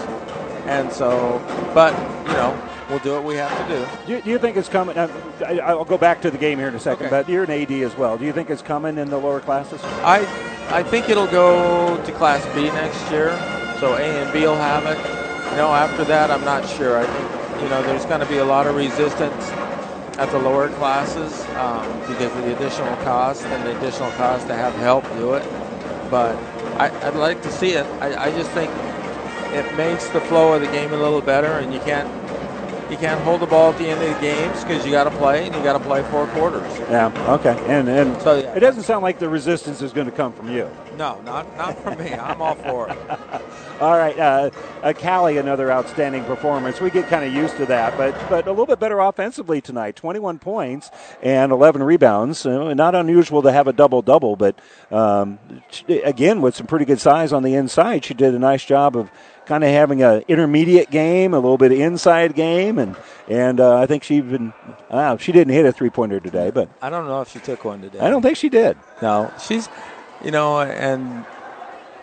[0.68, 1.42] And so,
[1.74, 1.92] but
[2.28, 2.58] you know,
[2.94, 4.06] we'll do what we have to do.
[4.06, 4.98] Do you, do you think it's coming?
[4.98, 5.10] Uh,
[5.46, 7.24] I, I'll go back to the game here in a second, Okay.
[7.24, 8.18] but you're an AD as well.
[8.18, 9.82] Do you think it's coming in the lower classes?
[9.84, 10.20] I
[10.70, 13.30] I think it'll go to Class B next year,
[13.80, 14.98] so A and B will have it.
[15.52, 16.98] You know, after that, I'm not sure.
[17.00, 19.50] I think you know there's going to be a lot of resistance
[20.20, 24.54] at the lower classes um, because of the additional cost and the additional cost to
[24.54, 25.44] have help do it.
[26.12, 26.36] But
[26.78, 27.86] I, would like to see it.
[28.00, 28.72] I, I just think
[29.54, 32.08] it makes the flow of the game a little better, and you can't
[32.90, 35.12] you can't hold the ball at the end of the games because you got to
[35.12, 36.80] play and you got to play four quarters.
[36.90, 37.12] Yeah.
[37.34, 37.58] Okay.
[37.68, 38.54] And and so, yeah.
[38.54, 40.70] it doesn't sound like the resistance is going to come from you.
[40.98, 42.14] No, not not from me.
[42.14, 42.98] I'm all for it.
[43.82, 44.52] all right, uh,
[44.84, 46.80] uh, Callie, another outstanding performance.
[46.80, 49.96] We get kind of used to that, but but a little bit better offensively tonight.
[49.96, 52.46] 21 points and 11 rebounds.
[52.46, 54.60] Uh, not unusual to have a double double, but
[54.92, 55.40] um,
[55.88, 59.10] again with some pretty good size on the inside, she did a nice job of
[59.46, 62.96] kind of having an intermediate game, a little bit of inside game, and
[63.28, 64.54] and uh, I think she even
[64.90, 67.66] uh, she didn't hit a three pointer today, but I don't know if she took
[67.66, 68.00] one today.
[68.00, 68.78] I don't think she did.
[69.02, 69.70] No, she's
[70.24, 71.26] you know, and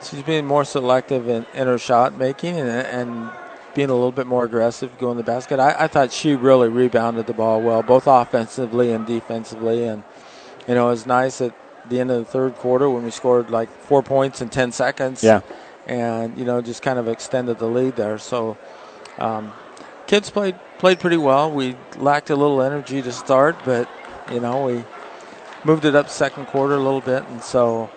[0.02, 3.30] she's being more selective in, in her shot making and, and
[3.74, 5.60] being a little bit more aggressive going to the basket.
[5.60, 10.02] I, I thought she really rebounded the ball well, both offensively and defensively, and
[10.68, 11.54] you know it was nice at
[11.88, 15.24] the end of the third quarter when we scored like four points in ten seconds.
[15.24, 15.40] Yeah
[15.86, 18.18] and you know just kind of extended the lead there.
[18.18, 18.56] So
[19.18, 19.52] um,
[20.06, 21.50] kids played played pretty well.
[21.50, 23.88] We lacked a little energy to start, but
[24.30, 24.84] you know we
[25.64, 27.90] moved it up second quarter a little bit, and so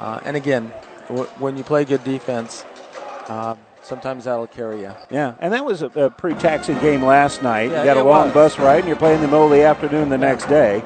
[0.00, 0.72] uh, and again
[1.08, 2.64] w- when you play good defense.
[3.28, 4.92] Uh, sometimes that'll carry you.
[5.10, 7.70] Yeah, and that was a, a pretty taxing game last night.
[7.70, 8.34] Yeah, you got a long was.
[8.34, 10.82] bus ride, and you're playing in the middle of the afternoon the next day.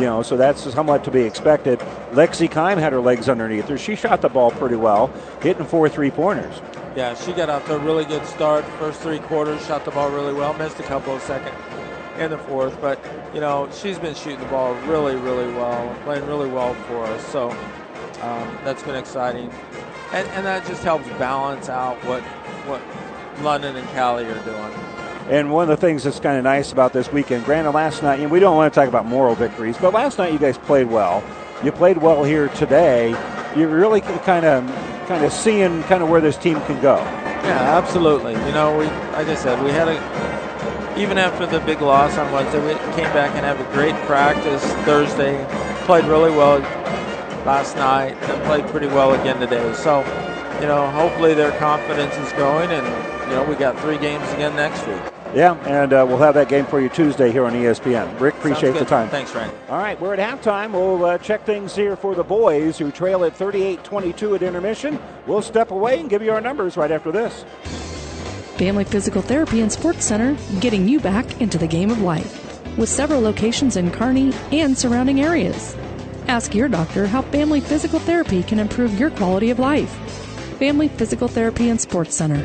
[0.00, 1.78] You know, so that's somewhat to be expected.
[2.12, 3.76] Lexi Kime had her legs underneath her.
[3.76, 5.08] She shot the ball pretty well,
[5.42, 6.62] hitting four three pointers.
[6.96, 8.64] Yeah, she got off to a really good start.
[8.78, 10.54] First three quarters, shot the ball really well.
[10.54, 11.54] Missed a couple of seconds
[12.16, 12.98] in the fourth, but
[13.34, 17.22] you know she's been shooting the ball really, really well, playing really well for us.
[17.26, 17.50] So
[18.22, 19.52] um, that's been exciting,
[20.14, 22.22] and, and that just helps balance out what
[22.64, 22.80] what
[23.44, 24.89] London and Callie are doing.
[25.30, 28.18] And one of the things that's kind of nice about this weekend, granted, last night,
[28.18, 30.88] and we don't want to talk about moral victories, but last night you guys played
[30.88, 31.22] well.
[31.62, 33.10] You played well here today.
[33.56, 34.66] You're really kind of
[35.06, 36.96] kind of seeing kind of where this team can go.
[36.96, 38.32] Yeah, absolutely.
[38.32, 42.32] You know, we like I said, we had a even after the big loss on
[42.32, 45.46] Wednesday, we came back and have a great practice Thursday.
[45.86, 46.58] Played really well
[47.46, 49.72] last night and played pretty well again today.
[49.74, 50.00] So,
[50.60, 54.56] you know, hopefully their confidence is growing and you know, we got three games again
[54.56, 55.19] next week.
[55.34, 58.18] Yeah, and uh, we'll have that game for you Tuesday here on ESPN.
[58.18, 59.08] Rick, appreciate the time.
[59.08, 59.54] Thanks, Randy.
[59.68, 60.72] All right, we're at halftime.
[60.72, 64.98] We'll uh, check things here for the boys who trail at 38 22 at intermission.
[65.26, 67.44] We'll step away and give you our numbers right after this.
[68.56, 72.88] Family Physical Therapy and Sports Center, getting you back into the game of life with
[72.88, 75.76] several locations in Kearney and surrounding areas.
[76.28, 79.90] Ask your doctor how family physical therapy can improve your quality of life.
[80.58, 82.44] Family Physical Therapy and Sports Center,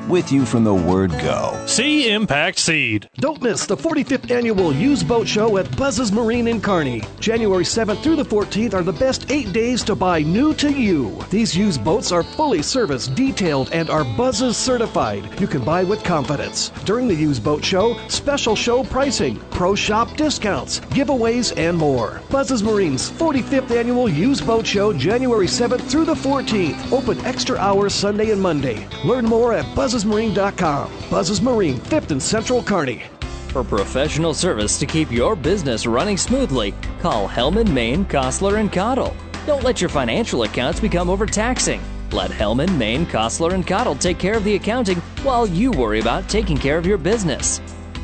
[0.11, 1.57] with you from the word go.
[1.65, 3.09] See Impact Seed.
[3.15, 7.01] Don't miss the 45th annual Used Boat Show at Buzz's Marine in Kearney.
[7.21, 11.17] January 7th through the 14th are the best eight days to buy new to you.
[11.29, 15.39] These used boats are fully serviced, detailed, and are Buzz's certified.
[15.39, 16.71] You can buy with confidence.
[16.83, 22.21] During the Used Boat Show, special show pricing, pro shop discounts, giveaways, and more.
[22.29, 26.91] Buzz's Marine's 45th annual Used Boat Show, January 7th through the 14th.
[26.91, 28.85] Open extra hours Sunday and Monday.
[29.05, 30.91] Learn Learn more at buzzesmarine.com.
[31.09, 33.03] Buzzes Marine, 5th and Central Kearney.
[33.49, 39.15] For professional service to keep your business running smoothly, call Hellman, Maine, Kostler, and Cottle.
[39.45, 41.81] Don't let your financial accounts become overtaxing.
[42.11, 46.29] Let Hellman, Maine, Kostler, and Cottle take care of the accounting while you worry about
[46.29, 47.59] taking care of your business.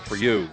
[0.00, 0.48] for you.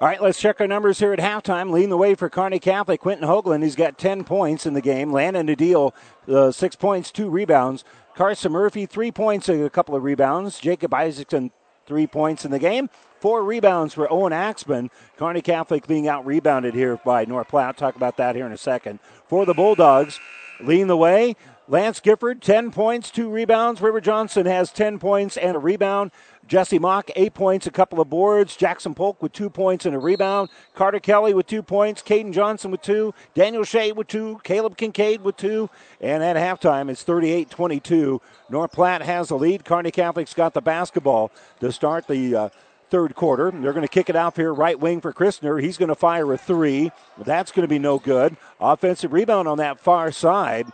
[0.00, 1.70] All right, let's check our numbers here at halftime.
[1.70, 3.62] Leading the way for Kearney Catholic, Quentin Hoagland.
[3.62, 5.12] He's got 10 points in the game.
[5.12, 5.92] Landon Adil,
[6.26, 7.84] uh, six points, two rebounds.
[8.14, 10.58] Carson Murphy, three points, a couple of rebounds.
[10.58, 11.50] Jacob Isaacson,
[11.84, 12.88] three points in the game.
[13.20, 14.90] Four rebounds for Owen Axman.
[15.18, 17.76] Kearney Catholic being out rebounded here by North Platte.
[17.76, 19.00] Talk about that here in a second.
[19.26, 20.18] For the Bulldogs,
[20.62, 21.36] leading the way,
[21.68, 23.80] Lance Gifford, 10 points, two rebounds.
[23.80, 26.10] River Johnston has 10 points and a rebound.
[26.50, 28.56] Jesse Mock, eight points, a couple of boards.
[28.56, 30.48] Jackson Polk with two points and a rebound.
[30.74, 32.02] Carter Kelly with two points.
[32.02, 33.14] Caden Johnson with two.
[33.34, 34.40] Daniel Shea with two.
[34.42, 35.70] Caleb Kincaid with two.
[36.00, 38.20] And at halftime, it's 38 22.
[38.48, 39.64] North Platte has the lead.
[39.64, 41.30] Kearney Catholic's got the basketball
[41.60, 42.34] to start the.
[42.34, 42.48] Uh,
[42.90, 43.52] third quarter.
[43.52, 45.62] They're going to kick it out here, right wing for Christner.
[45.62, 46.90] He's going to fire a three.
[47.18, 48.36] That's going to be no good.
[48.60, 50.66] Offensive rebound on that far side.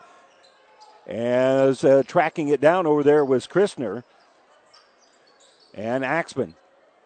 [1.06, 4.02] As uh, tracking it down over there was Christner.
[5.76, 6.54] And Axman,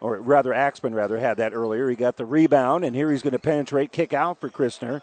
[0.00, 1.90] or rather, Axman rather had that earlier.
[1.90, 5.02] He got the rebound, and here he's going to penetrate, kick out for Christner.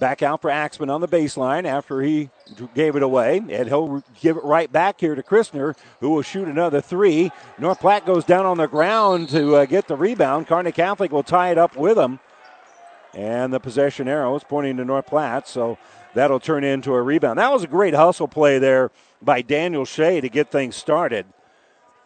[0.00, 2.30] Back out for Axman on the baseline after he
[2.74, 3.36] gave it away.
[3.36, 7.30] And he'll give it right back here to Christner, who will shoot another three.
[7.58, 10.48] North Platte goes down on the ground to uh, get the rebound.
[10.48, 12.18] Kearney Catholic will tie it up with him.
[13.14, 15.78] And the possession arrow is pointing to North Platte, so
[16.14, 17.38] that'll turn into a rebound.
[17.38, 18.90] That was a great hustle play there
[19.24, 21.26] by Daniel Shea to get things started.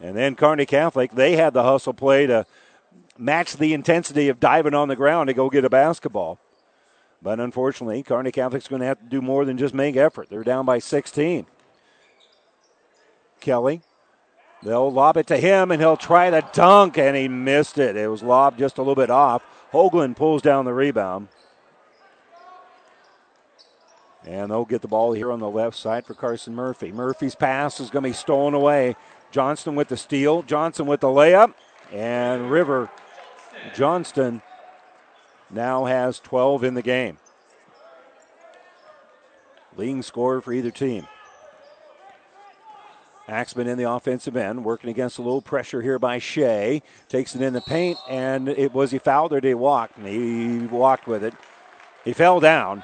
[0.00, 2.46] And then Kearney Catholic, they had the hustle play to
[3.16, 6.38] match the intensity of diving on the ground to go get a basketball.
[7.20, 10.28] But unfortunately, Kearney Catholic's going to have to do more than just make effort.
[10.30, 11.46] They're down by 16.
[13.40, 13.82] Kelly,
[14.62, 17.96] they'll lob it to him, and he'll try to dunk, and he missed it.
[17.96, 19.42] It was lobbed just a little bit off.
[19.72, 21.28] Hoagland pulls down the rebound.
[24.28, 26.92] And they'll get the ball here on the left side for Carson Murphy.
[26.92, 28.94] Murphy's pass is going to be stolen away.
[29.30, 30.42] Johnston with the steal.
[30.42, 31.54] Johnson with the layup.
[31.90, 32.90] And River
[33.74, 34.42] Johnston
[35.50, 37.16] now has 12 in the game.
[39.78, 41.06] Leading scorer for either team.
[43.28, 46.82] Axman in the offensive end, working against a little pressure here by Shea.
[47.08, 49.90] Takes it in the paint, and it was he fouled or did he walk?
[49.96, 51.32] And He walked with it.
[52.04, 52.82] He fell down.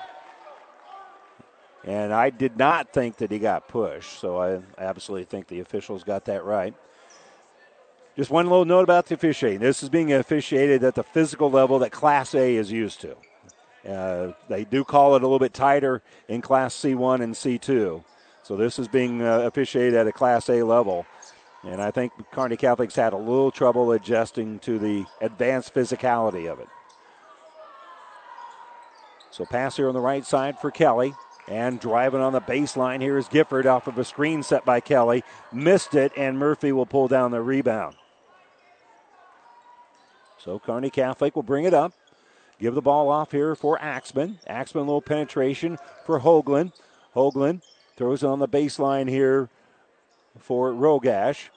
[1.86, 6.02] And I did not think that he got pushed, so I absolutely think the officials
[6.02, 6.74] got that right.
[8.16, 9.60] Just one little note about the officiating.
[9.60, 13.16] This is being officiated at the physical level that Class A is used to.
[13.86, 18.02] Uh, they do call it a little bit tighter in Class C1 and C2.
[18.42, 21.06] So this is being uh, officiated at a Class A level.
[21.64, 26.60] And I think Kearney Catholic's had a little trouble adjusting to the advanced physicality of
[26.60, 26.68] it.
[29.30, 31.14] So pass here on the right side for Kelly.
[31.46, 35.22] And driving on the baseline here is Gifford off of a screen set by Kelly.
[35.52, 37.96] Missed it, and Murphy will pull down the rebound.
[40.38, 41.92] So Kearney Catholic will bring it up.
[42.58, 44.38] Give the ball off here for Axman.
[44.46, 46.72] Axman, little penetration for Hoagland.
[47.14, 47.62] Hoagland
[47.96, 49.48] throws it on the baseline here
[50.38, 51.48] for Rogash.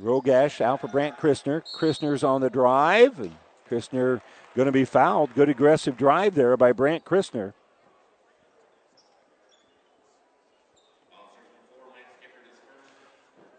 [0.00, 1.62] Rogash out for Brant Christner.
[1.76, 3.30] Christner's on the drive.
[3.68, 4.20] Christner
[4.54, 5.34] going to be fouled.
[5.34, 7.52] Good aggressive drive there by Brant Christner.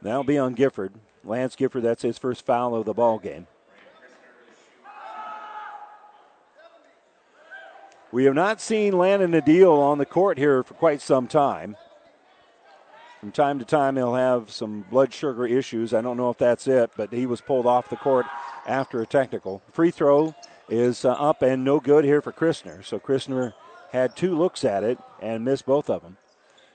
[0.02, 0.93] That'll be on Gifford.
[1.24, 3.47] Lance Gifford, that's his first foul of the ball game.
[8.12, 11.78] We have not seen Landon Adil on the court here for quite some time.
[13.22, 15.93] From time to time, he'll have some blood sugar issues.
[15.93, 18.26] I don't know if that's it, but he was pulled off the court
[18.66, 19.62] after a technical.
[19.72, 20.36] Free throw
[20.68, 22.84] is uh, up and no good here for Christner.
[22.84, 23.54] So Christner
[23.91, 26.18] had two looks at it and missed both of them.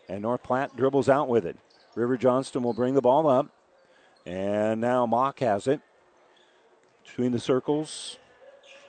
[0.08, 1.58] And North Platte dribbles out with it.
[1.96, 3.48] River Johnston will bring the ball up.
[4.24, 5.80] And now Mock has it.
[7.04, 8.18] Between the circles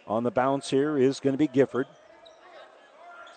[0.06, 1.88] on the bounce here is going to be Gifford.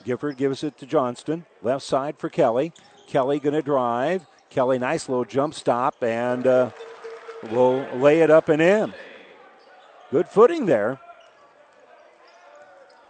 [0.05, 1.47] Gifford gives it to Johnston.
[1.63, 2.73] Left side for Kelly.
[3.07, 4.27] Kelly going to drive.
[4.49, 6.71] Kelly, nice little jump stop and uh,
[7.51, 8.93] will lay it up and in.
[10.11, 10.99] Good footing there.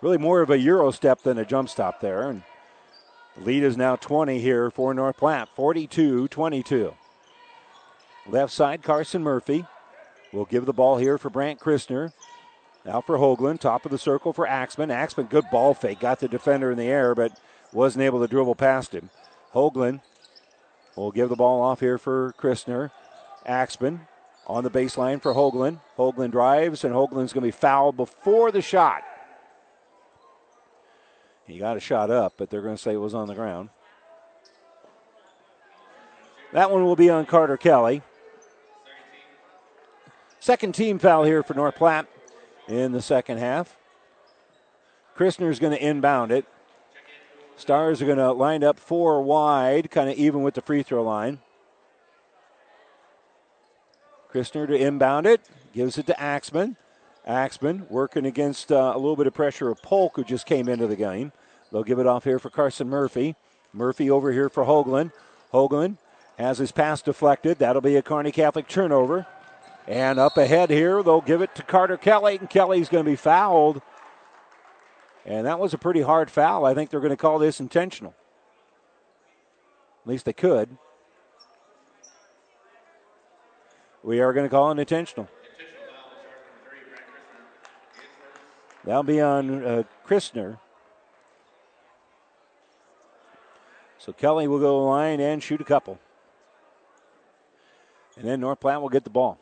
[0.02, 2.28] Really more of a Euro step than a jump stop there.
[2.28, 2.42] And
[3.36, 6.94] the lead is now 20 here for North Platte, 42 22.
[8.26, 9.64] Left side, Carson Murphy
[10.32, 12.12] will give the ball here for Brant Christner.
[12.84, 14.90] Now for Hoagland, top of the circle for Axman.
[14.90, 17.38] Axman, good ball fake, got the defender in the air, but
[17.72, 19.10] wasn't able to dribble past him.
[19.54, 20.00] Hoagland
[20.96, 22.90] will give the ball off here for Christner.
[23.46, 24.06] Axman
[24.46, 25.80] on the baseline for Hoagland.
[25.96, 29.02] Hoagland drives, and Hoagland's going to be fouled before the shot.
[31.50, 33.70] He got a shot up, but they're going to say it was on the ground.
[36.52, 38.02] That one will be on Carter Kelly.
[40.38, 42.06] Second team foul here for North Platte
[42.66, 43.76] in the second half.
[45.16, 46.46] Christner's going to inbound it.
[47.56, 51.02] Stars are going to line up four wide, kind of even with the free throw
[51.02, 51.40] line.
[54.32, 55.42] Christner to inbound it,
[55.74, 56.76] gives it to Axman.
[57.26, 60.86] Axman working against uh, a little bit of pressure of Polk, who just came into
[60.86, 61.32] the game.
[61.70, 63.36] They'll give it off here for Carson Murphy.
[63.72, 65.12] Murphy over here for Hoagland.
[65.52, 65.96] Hoagland
[66.38, 67.58] has his pass deflected.
[67.58, 69.26] That'll be a Kearney Catholic turnover.
[69.86, 73.16] And up ahead here, they'll give it to Carter Kelly, and Kelly's going to be
[73.16, 73.82] fouled.
[75.26, 76.64] And that was a pretty hard foul.
[76.64, 78.14] I think they're going to call this intentional.
[80.04, 80.76] At least they could.
[84.02, 85.28] We are going to call it intentional.
[88.84, 90.58] That'll be on uh, Christner.
[94.00, 95.98] So Kelly will go line and shoot a couple.
[98.16, 99.38] And then North Platte will get the ball.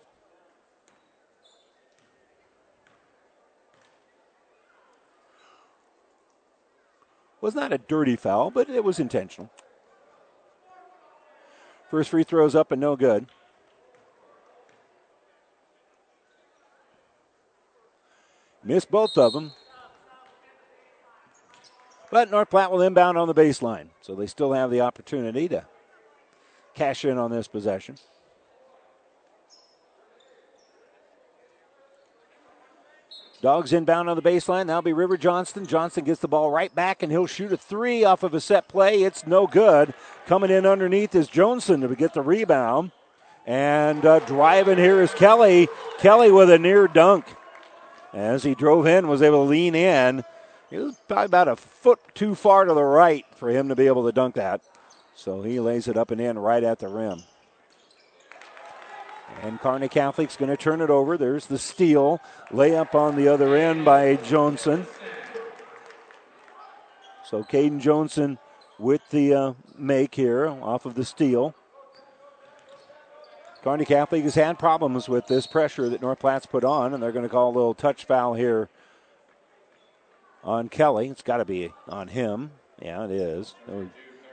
[7.41, 9.49] Was not a dirty foul, but it was intentional.
[11.89, 13.27] First free throws up and no good.
[18.65, 19.53] Missed both of them.
[22.11, 23.89] But North Platte will inbound on the baseline.
[24.01, 25.67] So they still have the opportunity to
[26.75, 27.97] cash in on this possession.
[33.41, 34.67] Dogs inbound on the baseline.
[34.67, 35.65] That'll be River Johnston.
[35.65, 38.67] Johnston gets the ball right back, and he'll shoot a three off of a set
[38.67, 39.05] play.
[39.05, 39.95] It's no good.
[40.27, 42.91] Coming in underneath is Johnson to get the rebound.
[43.47, 45.69] And uh, driving here is Kelly.
[45.99, 47.27] Kelly with a near dunk.
[48.13, 50.25] As he drove in, was able to lean in.
[50.71, 53.87] It was probably about a foot too far to the right for him to be
[53.87, 54.61] able to dunk that.
[55.15, 57.23] So he lays it up and in right at the rim.
[59.43, 61.17] And Kearney Catholic's going to turn it over.
[61.17, 62.21] There's the steal.
[62.51, 64.87] Layup on the other end by Johnson.
[67.25, 68.39] So Caden Johnson
[68.79, 71.55] with the uh, make here off of the steal.
[73.63, 77.13] Kearney Catholic has had problems with this pressure that North Platte's put on, and they're
[77.13, 78.69] going to call a little touch foul here
[80.49, 81.09] on Kelly.
[81.09, 82.53] It's got to be on him.
[82.81, 83.55] Yeah, it is.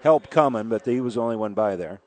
[0.02, 2.00] Help coming, but he was the only one by there.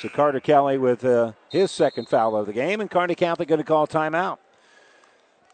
[0.00, 3.58] So Carter Kelly with uh, his second foul of the game, and Kearney Catholic going
[3.58, 4.38] to call timeout.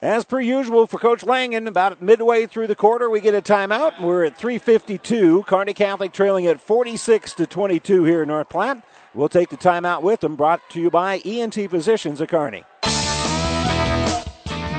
[0.00, 4.00] As per usual for Coach Langen, about midway through the quarter, we get a timeout.
[4.00, 5.44] We're at 3:52.
[5.46, 8.82] Kearney Catholic trailing at 46 to 22 here in North Platte.
[9.12, 10.36] We'll take the timeout with them.
[10.36, 12.64] Brought to you by ENT Physicians at Kearney.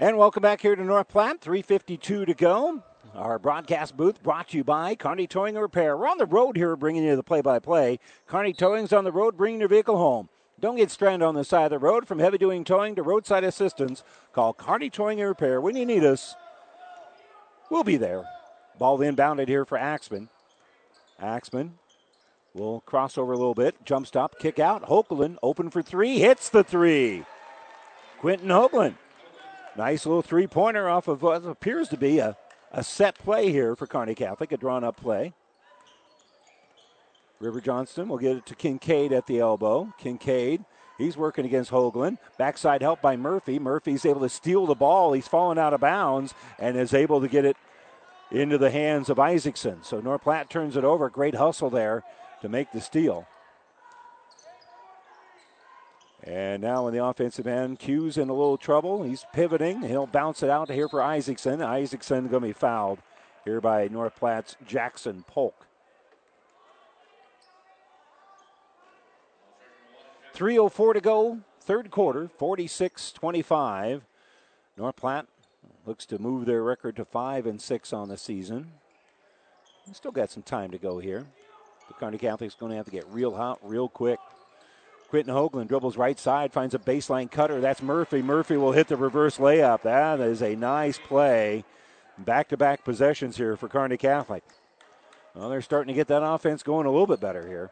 [0.00, 1.40] And welcome back here to North Platte.
[1.40, 2.82] 352 to go.
[3.14, 5.96] Our broadcast booth brought to you by Kearney Towing and Repair.
[5.96, 8.00] We're on the road here bringing you the play-by-play.
[8.26, 10.28] Kearney Towing's on the road bringing your vehicle home.
[10.58, 12.08] Don't get stranded on the side of the road.
[12.08, 15.60] From heavy duty towing to roadside assistance, call Kearney Towing and Repair.
[15.60, 16.34] When you need us,
[17.70, 18.24] we'll be there.
[18.80, 20.28] Ball inbounded here for Axman.
[21.20, 21.78] Axman
[22.52, 23.76] will cross over a little bit.
[23.84, 24.88] Jump stop, kick out.
[24.88, 26.18] Hoagland open for three.
[26.18, 27.24] Hits the three.
[28.18, 28.96] Quentin Hoagland.
[29.76, 32.36] Nice little three pointer off of what appears to be a,
[32.70, 35.34] a set play here for Kearney Catholic, a drawn up play.
[37.40, 39.92] River Johnston will get it to Kincaid at the elbow.
[39.98, 40.64] Kincaid,
[40.96, 42.18] he's working against Hoagland.
[42.38, 43.58] Backside help by Murphy.
[43.58, 45.12] Murphy's able to steal the ball.
[45.12, 47.56] He's fallen out of bounds and is able to get it
[48.30, 49.82] into the hands of Isaacson.
[49.82, 51.10] So North Platte turns it over.
[51.10, 52.04] Great hustle there
[52.42, 53.26] to make the steal.
[56.26, 59.02] And now in the offensive end, Q's in a little trouble.
[59.02, 59.82] He's pivoting.
[59.82, 61.60] He'll bounce it out here for Isaacson.
[61.60, 63.00] Isaacson going to be fouled
[63.44, 65.66] here by North Platte's Jackson Polk.
[70.34, 74.02] 3.04 to go, third quarter, 46 25.
[74.76, 75.26] North Platte
[75.86, 78.72] looks to move their record to 5 and 6 on the season.
[79.92, 81.26] Still got some time to go here.
[81.86, 84.18] The Kearney Catholic's going to have to get real hot real quick.
[85.14, 87.60] Quentin Hoagland dribbles right side, finds a baseline cutter.
[87.60, 88.20] That's Murphy.
[88.20, 89.82] Murphy will hit the reverse layup.
[89.82, 91.62] That is a nice play.
[92.18, 94.42] Back to back possessions here for Kearney Catholic.
[95.32, 97.70] Well, they're starting to get that offense going a little bit better here.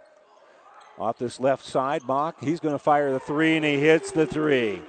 [1.00, 4.24] Off this left side, Mock, he's going to fire the three, and he hits the
[4.24, 4.80] three.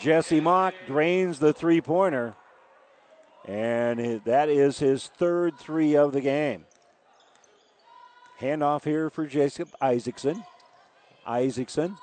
[0.00, 2.36] Jesse Mock drains the three pointer,
[3.48, 6.66] and that is his third three of the game.
[8.40, 10.44] Handoff here for Jacob Isaacson.
[11.26, 11.96] Isaacson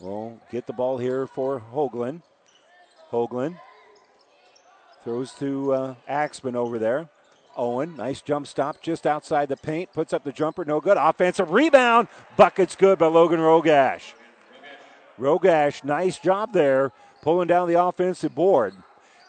[0.00, 2.22] will get the ball here for Hoagland.
[3.10, 3.58] Hoagland
[5.04, 7.08] throws to uh, Axman over there.
[7.56, 10.96] Owen, nice jump stop just outside the paint, puts up the jumper, no good.
[10.96, 14.12] Offensive rebound, bucket's good by Logan Rogash.
[15.18, 18.74] Rogash, nice job there, pulling down the offensive board.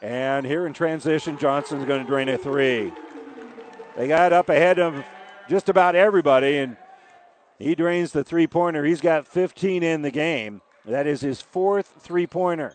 [0.03, 2.93] And here in transition, Johnson's going to drain a three.
[3.97, 5.03] They got up ahead of
[5.49, 6.77] just about everybody, and
[7.59, 8.85] he drains the three pointer.
[8.85, 10.61] He's got 15 in the game.
[10.85, 12.73] That is his fourth three pointer.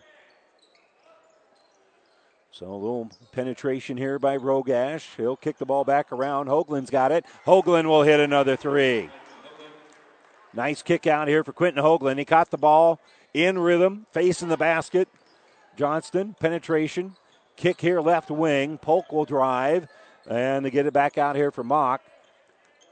[2.51, 5.17] So a little penetration here by Rogash.
[5.17, 6.47] He'll kick the ball back around.
[6.47, 7.25] Hoagland's got it.
[7.45, 9.09] Hoagland will hit another three.
[10.53, 12.17] Nice kick out here for Quentin Hoagland.
[12.17, 13.01] He caught the ball
[13.33, 15.09] in rhythm, facing the basket.
[15.75, 17.17] Johnston, penetration.
[17.57, 18.77] Kick here, left wing.
[18.77, 19.89] Polk will drive.
[20.25, 22.01] And they get it back out here for Mock.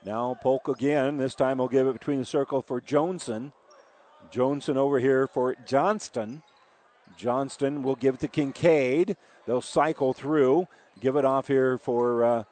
[0.06, 1.18] Now Polk again.
[1.18, 3.54] This time he'll give it between the circle for Johnson.
[4.32, 6.44] Johnson over here for Johnston.
[7.18, 9.16] Johnston will give it to Kincaid.
[9.46, 10.68] They'll cycle through,
[11.00, 12.44] give it off here for uh,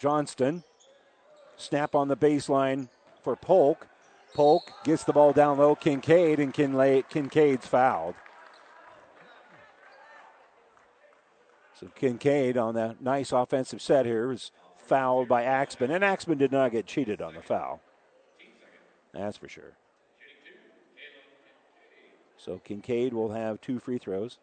[0.00, 0.64] Johnston.
[1.56, 2.88] Snap on the baseline
[3.22, 3.86] for Polk.
[4.34, 8.14] Polk gets the ball down low, Kincaid, and Kincaid's fouled.
[11.78, 14.50] So Kincaid on that nice offensive set here is
[14.88, 17.80] fouled by Axman, and Axman did not get cheated on the foul.
[19.12, 19.72] That's for sure.
[22.36, 24.38] So Kincaid will have two free throws.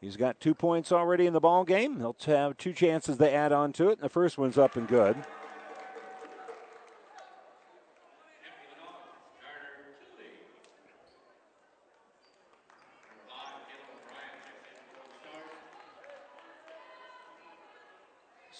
[0.00, 1.98] He's got two points already in the ball game.
[1.98, 5.16] He'll have two chances to add on to it, the first one's up and good.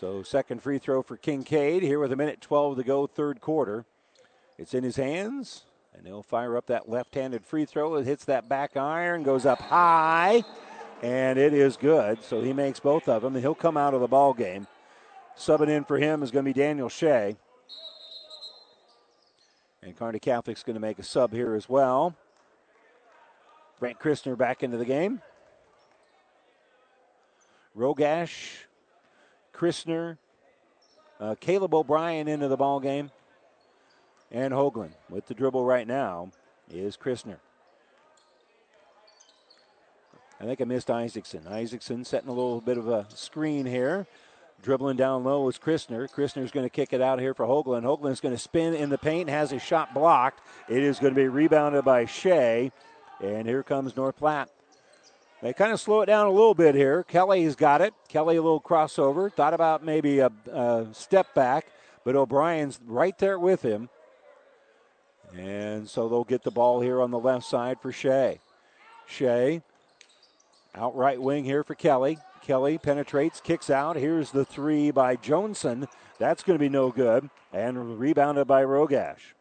[0.00, 3.84] So, second free throw for Kincaid here with a minute 12 to go, third quarter.
[4.56, 7.96] It's in his hands, and he'll fire up that left handed free throw.
[7.96, 10.42] It hits that back iron, goes up high
[11.02, 12.22] and it is good.
[12.22, 14.66] So he makes both of them, and he'll come out of the ball game.
[15.36, 17.36] Subbing in for him is going to be Daniel Shea.
[19.82, 22.14] And Kearney Catholic's going to make a sub here as well.
[23.78, 25.20] Brent Christner back into the game.
[27.76, 28.64] Rogash,
[29.60, 30.16] Christner,
[31.20, 33.10] uh, Caleb O'Brien into the ball game,
[34.32, 36.30] and Hoagland with the dribble right now
[36.72, 37.36] is Christner.
[40.40, 41.46] I think I missed Isaacson.
[41.46, 44.06] Isaacson setting a little bit of a screen here.
[44.62, 46.10] Dribbling down low is Christner.
[46.10, 47.82] Christner's going to kick it out here for Hoagland.
[47.82, 50.40] Hoagland's going to spin in the paint, has his shot blocked.
[50.70, 52.72] It is going to be rebounded by Shea.
[53.22, 54.48] And here comes North Platte.
[55.42, 57.02] They kind of slow it down a little bit here.
[57.02, 57.94] Kelly's got it.
[58.08, 59.32] Kelly a little crossover.
[59.32, 61.66] Thought about maybe a, a step back,
[62.04, 63.88] but O'Brien's right there with him.
[65.36, 68.38] And so they'll get the ball here on the left side for Shea.
[69.06, 69.62] Shea
[70.74, 72.18] out right wing here for Kelly.
[72.42, 73.96] Kelly penetrates, kicks out.
[73.96, 75.88] Here's the three by Johnson.
[76.18, 77.30] That's going to be no good.
[77.52, 79.34] And rebounded by Rogash.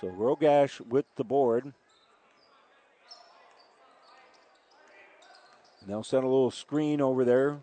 [0.00, 1.72] So Rogash with the board.
[5.84, 7.58] And they'll set a little screen over there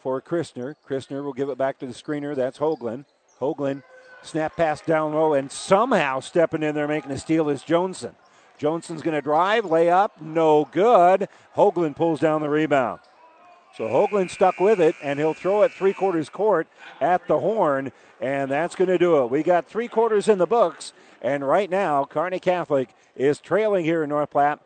[0.00, 0.76] for Christner.
[0.88, 2.36] Christner will give it back to the screener.
[2.36, 3.04] That's Hoagland.
[3.40, 3.82] Hoagland
[4.22, 8.14] Snap pass down low, and somehow stepping in there making a steal is Joneson.
[8.58, 11.28] Johnson's going to drive, lay up, no good.
[11.56, 13.00] Hoagland pulls down the rebound.
[13.76, 16.66] So Hoagland stuck with it, and he'll throw it three quarters court
[17.00, 19.30] at the horn, and that's going to do it.
[19.30, 24.02] We got three quarters in the books, and right now, Kearney Catholic is trailing here
[24.02, 24.60] in North Platte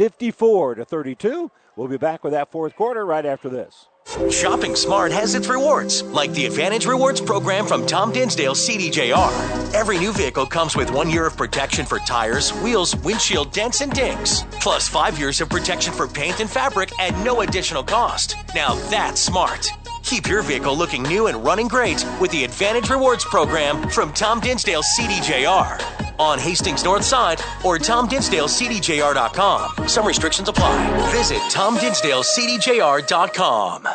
[0.00, 1.50] 54 to 32.
[1.76, 3.86] We'll be back with that fourth quarter right after this.
[4.30, 9.74] Shopping smart has its rewards, like the Advantage Rewards program from Tom Dinsdale CDJR.
[9.74, 13.92] Every new vehicle comes with one year of protection for tires, wheels, windshield dents, and
[13.92, 18.36] dings, plus five years of protection for paint and fabric at no additional cost.
[18.54, 19.68] Now that's smart.
[20.02, 24.40] Keep your vehicle looking new and running great with the Advantage Rewards program from Tom
[24.40, 29.88] Dinsdale CDJR on Hastings North Side or TomDinsdaleCDJR.com.
[29.88, 31.10] Some restrictions apply.
[31.12, 33.88] Visit TomDinsdaleCDJR.com.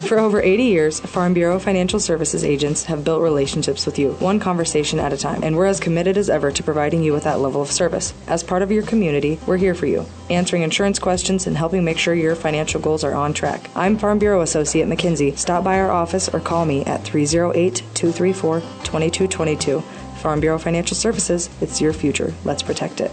[0.00, 4.38] For over 80 years, Farm Bureau Financial Services agents have built relationships with you, one
[4.38, 7.40] conversation at a time, and we're as committed as ever to providing you with that
[7.40, 8.14] level of service.
[8.28, 11.98] As part of your community, we're here for you, answering insurance questions and helping make
[11.98, 13.70] sure your financial goals are on track.
[13.74, 15.36] I'm Farm Bureau Associate McKinsey.
[15.36, 19.82] Stop by our office or call me at 308 234 2222.
[20.18, 22.34] Farm Bureau Financial Services, it's your future.
[22.44, 23.12] Let's protect it.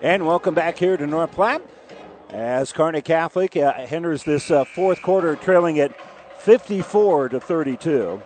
[0.00, 1.62] And welcome back here to North Platte
[2.30, 5.98] as Kearney Catholic uh, enters this uh, fourth quarter trailing at
[6.40, 8.22] 54 to 32.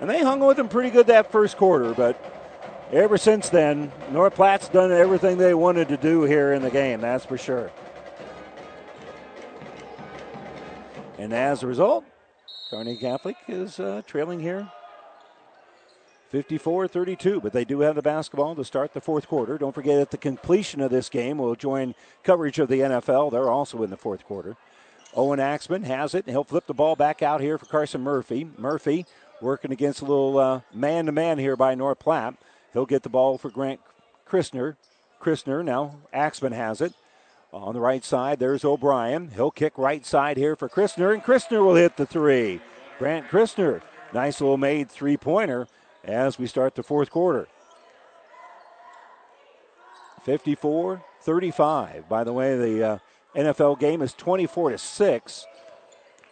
[0.00, 2.18] And they hung with them pretty good that first quarter, but
[2.90, 7.00] ever since then, North Platte's done everything they wanted to do here in the game,
[7.02, 7.70] that's for sure.
[11.18, 12.04] And as a result,
[12.74, 14.68] Kearney Catholic is uh, trailing here
[16.30, 19.56] 54 32, but they do have the basketball to start the fourth quarter.
[19.58, 21.94] Don't forget at the completion of this game, we'll join
[22.24, 23.30] coverage of the NFL.
[23.30, 24.56] They're also in the fourth quarter.
[25.14, 28.50] Owen Axman has it, and he'll flip the ball back out here for Carson Murphy.
[28.58, 29.06] Murphy
[29.40, 32.34] working against a little man to man here by North Platte.
[32.72, 33.78] He'll get the ball for Grant
[34.28, 34.74] Christner.
[35.22, 36.92] Christner now, Axman has it.
[37.54, 39.30] On the right side, there's O'Brien.
[39.30, 42.60] He'll kick right side here for Christner, and Christner will hit the three.
[42.98, 43.80] Grant Christner,
[44.12, 45.68] nice little made three pointer
[46.02, 47.46] as we start the fourth quarter.
[50.24, 52.08] 54 35.
[52.08, 52.98] By the way, the uh,
[53.36, 55.46] NFL game is 24 to 6.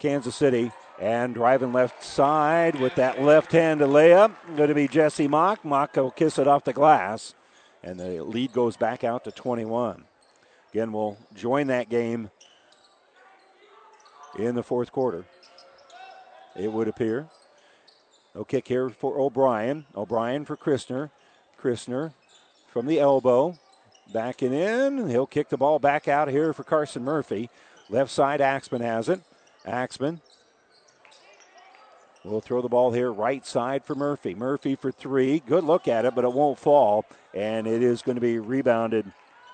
[0.01, 4.35] Kansas City and driving left side with that left hand layup.
[4.57, 5.65] Going to be Jesse Mock.
[5.65, 7.35] Mock will kiss it off the glass.
[7.85, 10.05] And the lead goes back out to 21.
[10.73, 12.31] Again, we'll join that game
[14.39, 15.27] in the fourth quarter.
[16.57, 17.29] It would appear.
[18.35, 19.85] No kick here for O'Brien.
[19.95, 21.11] O'Brien for Christner.
[21.61, 22.15] Christner
[22.73, 23.59] from the elbow.
[24.15, 25.11] Backing in.
[25.11, 27.51] He'll kick the ball back out here for Carson Murphy.
[27.91, 29.21] Left side, Axman has it.
[29.67, 30.23] Axman
[32.25, 34.35] will throw the ball here right side for Murphy.
[34.35, 35.41] Murphy for three.
[35.41, 37.05] Good look at it, but it won't fall.
[37.35, 39.13] And it is going to be rebounded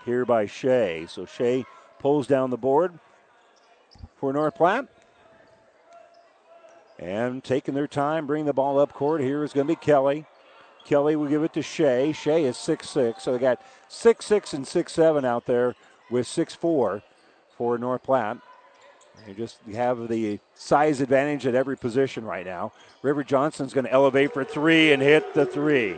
[0.09, 1.07] here by Shea.
[1.09, 1.65] So Shea
[2.01, 2.99] pulls down the board
[4.17, 4.87] for North Platte.
[6.99, 9.21] And taking their time, bring the ball up court.
[9.21, 10.25] Here is going to be Kelly.
[10.85, 12.13] Kelly will give it to Shea.
[12.13, 15.77] Shea is six six, so they got six six and six seven out there
[16.11, 17.03] with six four
[17.57, 18.39] for North Platte.
[19.27, 22.73] They just have the size advantage at every position right now.
[23.03, 25.97] River Johnston's going to elevate for three and hit the three.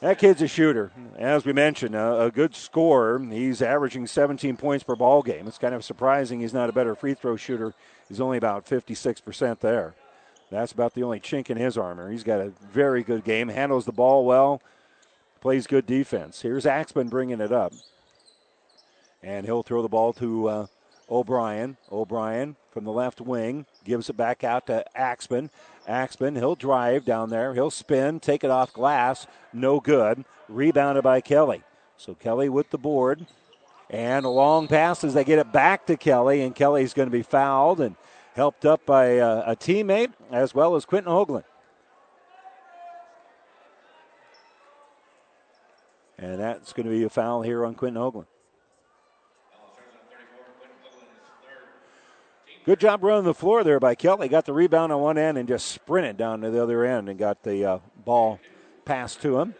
[0.00, 0.92] That kid's a shooter.
[1.16, 3.18] As we mentioned, a, a, good scorer.
[3.18, 5.46] He's averaging 17 points per ball game.
[5.46, 7.72] It's kind of surprising he's not a better free throw shooter.
[8.08, 9.94] He's only about 56% there.
[10.50, 12.10] That's about the only chink in his armor.
[12.10, 14.60] He's got a very good game, handles the ball well,
[15.40, 16.42] plays good defense.
[16.42, 17.72] Here's Axman bringing it up.
[19.22, 20.66] And he'll throw the ball to uh,
[21.10, 21.78] O'Brien.
[21.90, 25.50] O'Brien from the left wing gives it back out to Axman.
[25.86, 27.54] Axman, he'll drive down there.
[27.54, 29.26] He'll spin, take it off glass.
[29.52, 30.24] No good.
[30.48, 31.62] Rebounded by Kelly.
[31.96, 33.26] So Kelly with the board.
[33.88, 37.12] And a long pass as they get it back to Kelly, and Kelly's going to
[37.12, 37.94] be fouled and
[38.34, 41.44] helped up by a, a teammate as well as Quentin Hoagland.
[46.18, 48.26] And that's going to be a foul here on Quentin Hoagland.
[52.66, 54.26] Good job running the floor there by Kelly.
[54.26, 57.16] Got the rebound on one end and just sprinted down to the other end and
[57.16, 58.40] got the uh, ball
[58.84, 59.54] passed to him.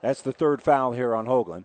[0.00, 1.64] That's the third foul here on Hoagland.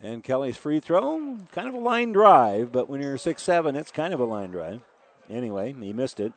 [0.00, 3.90] And Kelly's free throw, kind of a line drive, but when you're six seven, it's
[3.90, 4.82] kind of a line drive.
[5.28, 6.32] Anyway, he missed it.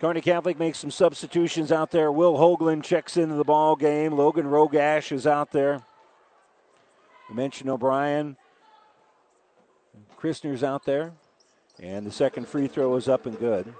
[0.00, 2.10] Kearney Catholic makes some substitutions out there.
[2.10, 4.12] Will Hoagland checks into the ball game.
[4.12, 5.82] Logan Rogash is out there.
[7.28, 8.38] We mentioned O'Brien.
[10.18, 11.12] Christner's out there.
[11.78, 13.74] And the second free throw is up and good.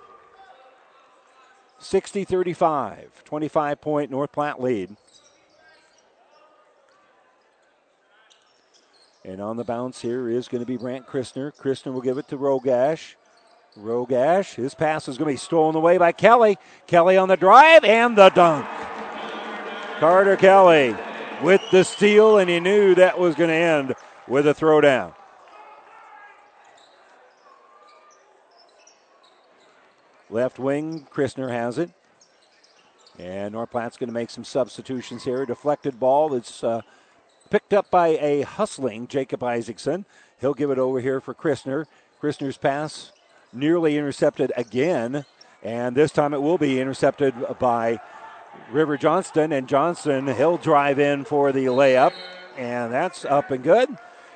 [1.78, 4.94] 60 35, 25 point North Platte lead.
[9.24, 11.54] And on the bounce here is going to be Brant Christner.
[11.56, 13.14] Christner will give it to Rogash.
[13.78, 16.58] Rogash, his pass is going to be stolen away by Kelly.
[16.86, 18.66] Kelly on the drive and the dunk.
[19.98, 20.96] Carter Kelly
[21.42, 23.94] with the steal, and he knew that was going to end
[24.26, 25.14] with a throwdown.
[30.28, 31.90] Left wing, Christner has it.
[33.18, 35.42] And North Platte's going to make some substitutions here.
[35.42, 36.80] A Deflected ball that's uh,
[37.50, 40.06] picked up by a hustling Jacob Isaacson.
[40.40, 41.84] He'll give it over here for Christner.
[42.22, 43.12] Christner's pass
[43.52, 45.24] nearly intercepted again,
[45.62, 48.00] and this time it will be intercepted by
[48.70, 49.52] River Johnston.
[49.52, 52.12] And Johnston, he'll drive in for the layup,
[52.56, 53.88] and that's up and good.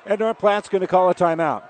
[0.05, 1.63] And North Platte's going to call a timeout.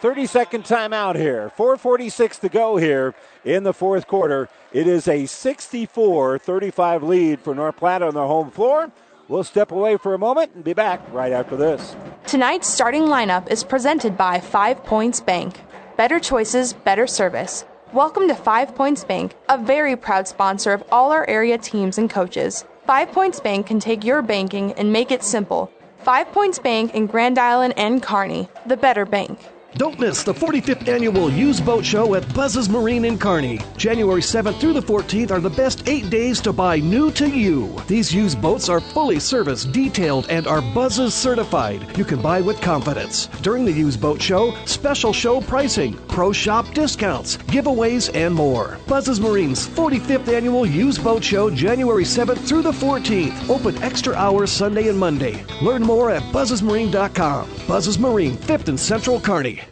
[0.00, 1.50] 30 second timeout here.
[1.56, 3.14] 4.46 to go here
[3.44, 4.48] in the fourth quarter.
[4.72, 8.92] It is a 64 35 lead for North Platte on their home floor.
[9.26, 11.96] We'll step away for a moment and be back right after this.
[12.26, 15.60] Tonight's starting lineup is presented by Five Points Bank.
[15.98, 17.64] Better choices, better service.
[17.92, 22.08] Welcome to Five Points Bank, a very proud sponsor of all our area teams and
[22.08, 22.64] coaches.
[22.86, 25.72] Five Points Bank can take your banking and make it simple.
[26.04, 29.40] Five Points Bank in Grand Island and Kearney, the better bank.
[29.78, 33.60] Don't miss the 45th annual Used Boat Show at Buzz's Marine in Kearney.
[33.76, 37.80] January 7th through the 14th are the best eight days to buy new to you.
[37.86, 41.96] These used boats are fully serviced, detailed, and are Buzz's certified.
[41.96, 43.26] You can buy with confidence.
[43.40, 48.78] During the Used Boat Show, special show pricing, pro shop discounts, giveaways, and more.
[48.88, 53.48] Buzz's Marine's 45th annual Used Boat Show, January 7th through the 14th.
[53.48, 55.44] Open extra hours Sunday and Monday.
[55.62, 57.48] Learn more at buzzesmarine.com.
[57.68, 59.67] Buzz's Marine, 5th and Central Kearney.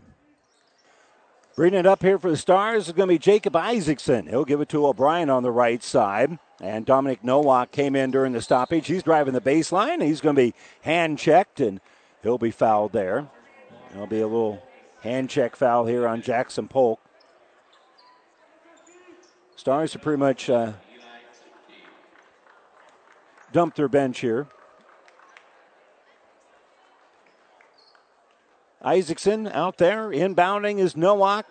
[1.57, 4.26] Bringing it up here for the Stars is going to be Jacob Isaacson.
[4.26, 6.38] He'll give it to O'Brien on the right side.
[6.61, 8.86] And Dominic Nowak came in during the stoppage.
[8.86, 10.04] He's driving the baseline.
[10.04, 11.80] He's going to be hand checked, and
[12.22, 13.28] he'll be fouled there.
[13.90, 14.62] There'll be a little
[15.00, 17.00] hand check foul here on Jackson Polk.
[19.57, 20.74] Stars are pretty much uh,
[23.52, 24.46] dumped their bench here.
[28.87, 30.11] Isaacson out there.
[30.11, 31.45] Inbounding is Nowak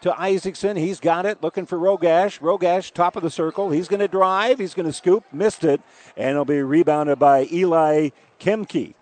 [0.00, 0.76] to Isaacson.
[0.76, 1.40] He's got it.
[1.40, 2.40] Looking for Rogash.
[2.40, 3.70] Rogash, top of the circle.
[3.70, 4.58] He's going to drive.
[4.58, 5.24] He's going to scoop.
[5.32, 5.80] Missed it.
[6.16, 8.10] And it'll be rebounded by Eli
[8.40, 8.94] Kemke.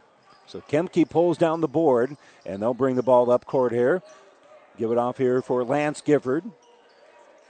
[0.47, 4.03] So Kemke pulls down the board, and they'll bring the ball up court here.
[4.77, 6.45] Give it off here for Lance Gifford.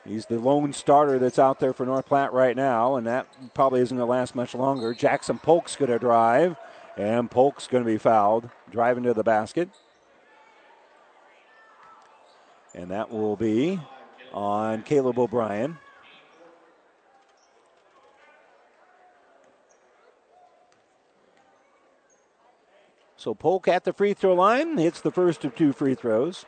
[0.04, 3.80] He's the lone starter that's out there for North Platte right now, and that probably
[3.80, 4.94] isn't going to last much longer.
[4.94, 6.56] Jackson Polk's going to drive,
[6.96, 9.68] and Polk's going to be fouled, driving to the basket.
[12.78, 13.80] And that will be
[14.32, 15.78] on Caleb O'Brien.
[23.16, 26.46] So Polk at the free throw line hits the first of two free throws.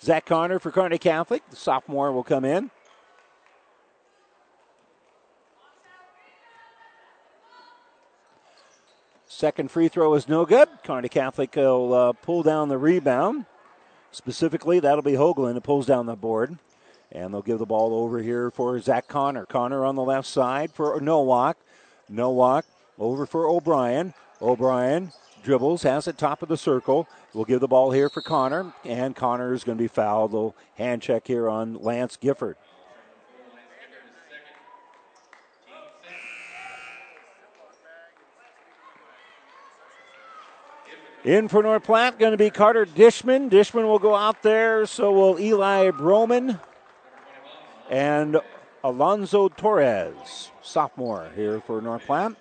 [0.00, 2.70] Zach Connor for Kearney Catholic, the sophomore, will come in.
[9.42, 10.68] Second free throw is no good.
[10.84, 13.46] Kearney Catholic will uh, pull down the rebound.
[14.12, 16.58] Specifically, that'll be Hoagland who pulls down the board.
[17.10, 19.44] And they'll give the ball over here for Zach Connor.
[19.44, 21.56] Connor on the left side for Nowak.
[22.08, 22.66] Nowak
[23.00, 24.14] over for O'Brien.
[24.40, 25.10] O'Brien
[25.42, 27.08] dribbles, has it top of the circle.
[27.34, 30.30] We'll give the ball here for Connor, and Connor is going to be fouled.
[30.30, 32.56] They'll hand check here on Lance Gifford.
[41.24, 43.48] In for North Platte, going to be Carter Dishman.
[43.48, 46.58] Dishman will go out there, so will Eli Broman
[47.88, 48.40] and
[48.82, 52.34] Alonzo Torres, sophomore here for North Platte.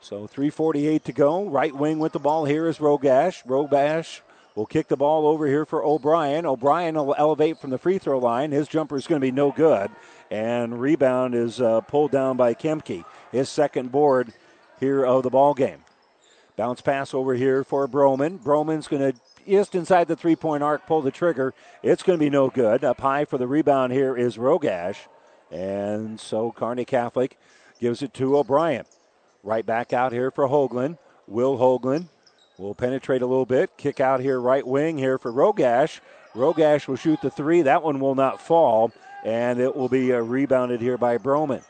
[0.00, 1.48] So 348 to go.
[1.48, 3.42] Right wing with the ball here is Rogash.
[3.46, 4.20] Rogash
[4.54, 6.44] will kick the ball over here for O'Brien.
[6.44, 8.52] O'Brien will elevate from the free throw line.
[8.52, 9.90] His jumper is going to be no good.
[10.30, 13.02] And rebound is uh, pulled down by Kemke.
[13.32, 14.34] His second board
[14.78, 15.85] here of the ball game.
[16.56, 18.38] Bounce pass over here for Broman.
[18.38, 21.52] Broman's going to just inside the three point arc pull the trigger.
[21.82, 22.82] It's going to be no good.
[22.82, 24.96] Up high for the rebound here is Rogash.
[25.50, 27.38] And so Kearney Catholic
[27.78, 28.86] gives it to O'Brien.
[29.42, 30.98] Right back out here for Hoagland.
[31.26, 32.06] Will Hoagland
[32.58, 33.76] will penetrate a little bit.
[33.76, 36.00] Kick out here, right wing here for Rogash.
[36.34, 37.62] Rogash will shoot the three.
[37.62, 38.92] That one will not fall,
[39.24, 41.62] and it will be uh, rebounded here by Broman.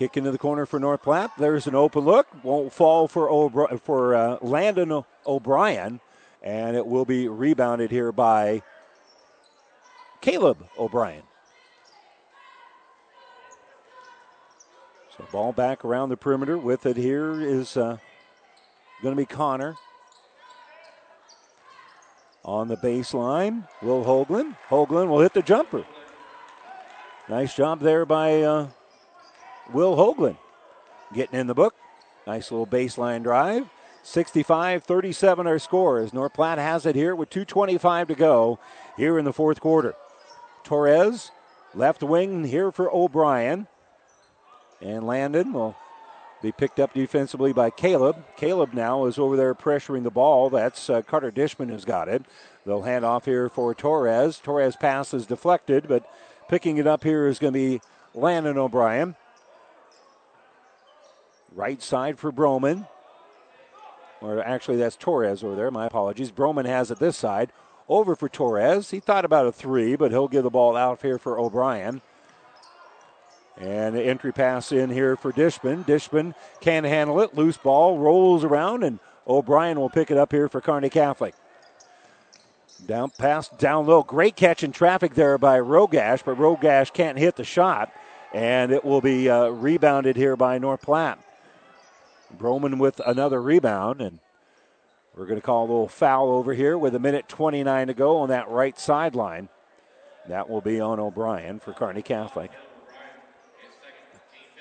[0.00, 1.30] Kick into the corner for North Platte.
[1.36, 2.26] There's an open look.
[2.42, 6.00] Won't fall for O'Bri- for uh, Landon O'Brien,
[6.42, 8.62] and it will be rebounded here by
[10.22, 11.22] Caleb O'Brien.
[15.18, 16.56] So ball back around the perimeter.
[16.56, 17.98] With it here is uh,
[19.02, 19.76] going to be Connor.
[22.42, 24.56] On the baseline, Will Hoagland.
[24.70, 25.84] Hoagland will hit the jumper.
[27.28, 28.68] Nice job there by uh,
[29.72, 30.36] Will Hoagland.
[31.12, 31.74] Getting in the book.
[32.26, 33.68] Nice little baseline drive.
[34.02, 38.58] 65 37 our score as North Platte has it here with 2.25 to go
[38.96, 39.94] here in the fourth quarter.
[40.64, 41.30] Torres,
[41.74, 43.66] left wing here for O'Brien.
[44.80, 45.76] And Landon will
[46.42, 48.24] be picked up defensively by Caleb.
[48.36, 50.48] Caleb now is over there pressuring the ball.
[50.48, 52.24] That's uh, Carter Dishman who's got it.
[52.64, 54.38] They'll hand off here for Torres.
[54.38, 56.10] Torres pass is deflected, but
[56.48, 57.80] picking it up here is going to be
[58.14, 59.16] Landon O'Brien.
[61.54, 62.86] Right side for Broman.
[64.20, 65.70] Or actually, that's Torres over there.
[65.70, 66.30] My apologies.
[66.30, 67.52] Broman has it this side.
[67.88, 68.90] Over for Torres.
[68.90, 72.02] He thought about a three, but he'll give the ball out here for O'Brien.
[73.56, 75.84] And the entry pass in here for Dishman.
[75.84, 77.34] Dishman can handle it.
[77.34, 81.34] Loose ball rolls around, and O'Brien will pick it up here for Kearney Catholic.
[82.86, 84.02] Down pass down low.
[84.02, 87.92] Great catch in traffic there by Rogash, but Rogash can't hit the shot,
[88.32, 91.18] and it will be uh, rebounded here by North Platte.
[92.38, 94.18] Broman with another rebound, and
[95.14, 98.18] we're going to call a little foul over here with a minute 29 to go
[98.18, 99.48] on that right sideline.
[100.28, 102.50] That will be on O'Brien for Kearney Catholic.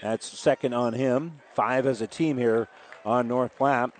[0.01, 1.39] That's second on him.
[1.53, 2.67] Five as a team here
[3.05, 3.91] on North Platte.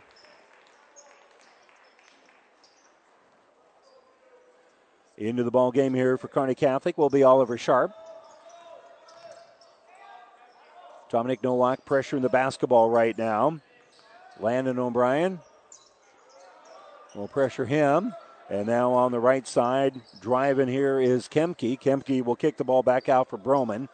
[5.17, 7.91] Into the ball game here for Kearney Catholic will be Oliver Sharp.
[11.09, 13.59] Dominic Nowak pressuring the basketball right now.
[14.39, 15.39] Landon O'Brien
[17.15, 18.13] will pressure him.
[18.49, 21.79] And now on the right side, driving here is Kemke.
[21.79, 23.89] Kemke will kick the ball back out for Broman.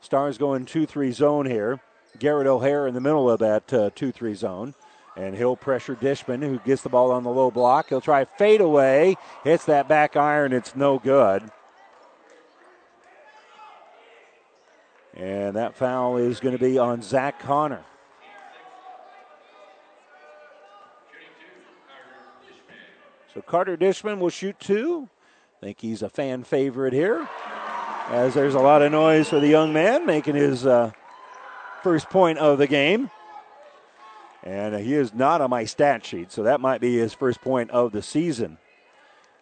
[0.00, 1.80] Stars going 2 3 zone here.
[2.18, 4.74] Garrett O'Hare in the middle of that 2 uh, 3 zone.
[5.16, 7.88] And he'll pressure Dishman, who gets the ball on the low block.
[7.88, 9.16] He'll try fade away.
[9.42, 10.52] Hits that back iron.
[10.52, 11.50] It's no good.
[15.16, 17.84] And that foul is going to be on Zach Connor.
[23.34, 25.08] So Carter Dishman will shoot two.
[25.60, 27.28] I think he's a fan favorite here.
[28.08, 30.90] As there's a lot of noise for the young man making his uh,
[31.82, 33.10] first point of the game.
[34.42, 37.70] And he is not on my stat sheet, so that might be his first point
[37.70, 38.58] of the season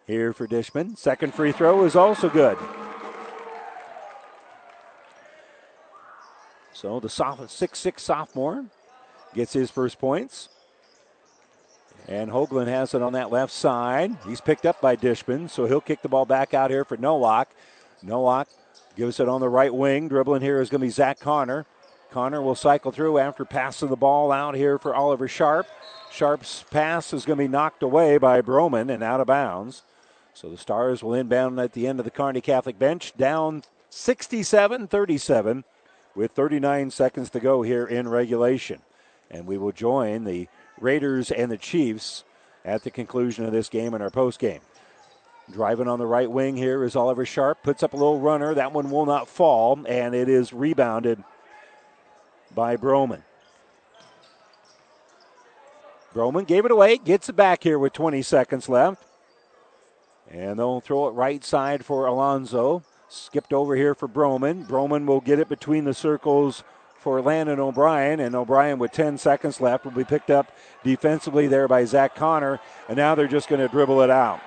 [0.05, 0.97] here for Dishman.
[0.97, 2.57] Second free throw is also good.
[6.79, 7.09] So the
[7.49, 8.63] six-six sophomore
[9.35, 10.47] gets his first points.
[12.07, 14.15] And Hoagland has it on that left side.
[14.25, 17.49] He's picked up by Dishman, so he'll kick the ball back out here for Nowak.
[18.01, 18.47] Nowak
[18.95, 20.07] gives it on the right wing.
[20.07, 21.65] Dribbling here is going to be Zach Connor.
[22.11, 25.67] Connor will cycle through after passing the ball out here for Oliver Sharp.
[26.09, 29.83] Sharp's pass is going to be knocked away by Broman and out of bounds.
[30.33, 34.87] So the Stars will inbound at the end of the Kearney Catholic bench, down 67
[34.87, 35.65] 37
[36.15, 38.81] with 39 seconds to go here in regulation.
[39.31, 40.47] And we will join the
[40.79, 42.23] Raiders and the Chiefs
[42.65, 44.61] at the conclusion of this game in our post game.
[45.51, 47.63] Driving on the right wing here is Oliver Sharp.
[47.63, 48.53] Puts up a little runner.
[48.53, 51.23] That one will not fall, and it is rebounded
[52.53, 53.23] by Broman.
[56.13, 59.03] Broman gave it away, gets it back here with 20 seconds left.
[60.29, 62.83] And they'll throw it right side for Alonzo.
[63.09, 64.65] Skipped over here for Broman.
[64.67, 66.63] Broman will get it between the circles
[66.99, 70.51] for Landon O'Brien, and O'Brien with 10 seconds left will be picked up
[70.83, 74.41] defensively there by Zach Connor, and now they're just going to dribble it out.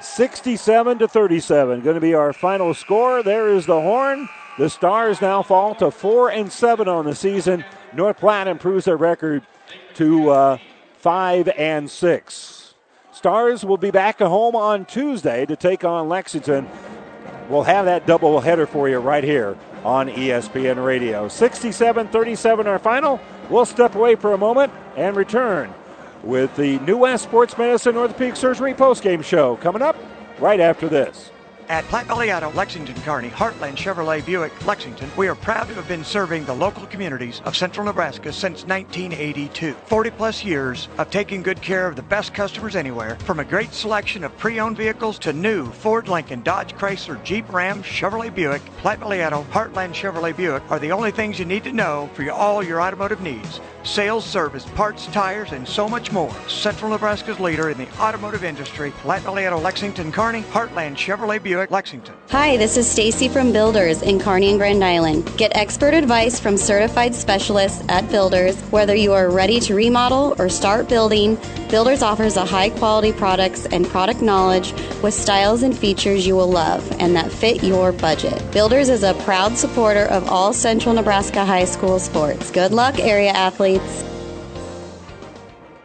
[0.00, 3.22] 67 to 37, going to be our final score.
[3.22, 4.28] There is the horn.
[4.58, 7.64] The Stars now fall to four and seven on the season.
[7.94, 9.42] North Platte improves their record
[9.94, 10.58] to uh,
[10.98, 12.74] five and six.
[13.12, 16.68] Stars will be back at home on Tuesday to take on Lexington.
[17.48, 21.28] We'll have that double header for you right here on ESPN Radio.
[21.28, 23.20] 67 37 our final.
[23.50, 25.72] We'll step away for a moment and return
[26.22, 29.96] with the New West Sports Medicine and Orthopedic Surgery postgame show coming up
[30.38, 31.30] right after this.
[31.68, 35.88] At Platte Valley Auto, Lexington, Kearney, Heartland Chevrolet Buick, Lexington, we are proud to have
[35.88, 39.72] been serving the local communities of central Nebraska since 1982.
[39.86, 43.72] 40 plus years of taking good care of the best customers anywhere, from a great
[43.72, 48.62] selection of pre owned vehicles to new Ford, Lincoln, Dodge, Chrysler, Jeep, Ram, Chevrolet Buick,
[48.78, 52.30] Platte Valley Auto, Heartland Chevrolet Buick are the only things you need to know for
[52.30, 53.60] all your automotive needs.
[53.84, 56.34] Sales, service, parts, tires, and so much more.
[56.48, 62.14] Central Nebraska's leader in the automotive industry, Valley Auto, Lexington, Kearney, Heartland Chevrolet Buick, Lexington.
[62.30, 65.30] Hi, this is Stacy from Builders in Kearney and Grand Island.
[65.36, 68.58] Get expert advice from certified specialists at Builders.
[68.70, 71.38] Whether you are ready to remodel or start building,
[71.68, 76.50] Builders offers a high quality products and product knowledge with styles and features you will
[76.50, 78.40] love and that fit your budget.
[78.50, 82.50] Builders is a proud supporter of all Central Nebraska high school sports.
[82.50, 83.73] Good luck, area athletes.
[83.74, 84.13] States.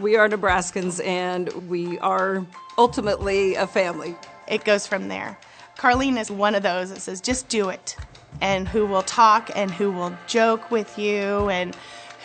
[0.00, 2.44] We are Nebraskans and we are
[2.76, 4.14] ultimately a family.
[4.46, 5.38] It goes from there.
[5.78, 7.96] Carlene is one of those that says, just do it.
[8.40, 11.74] And who will talk and who will joke with you and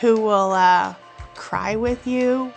[0.02, 0.95] who will uh,
[1.35, 2.52] cry with you.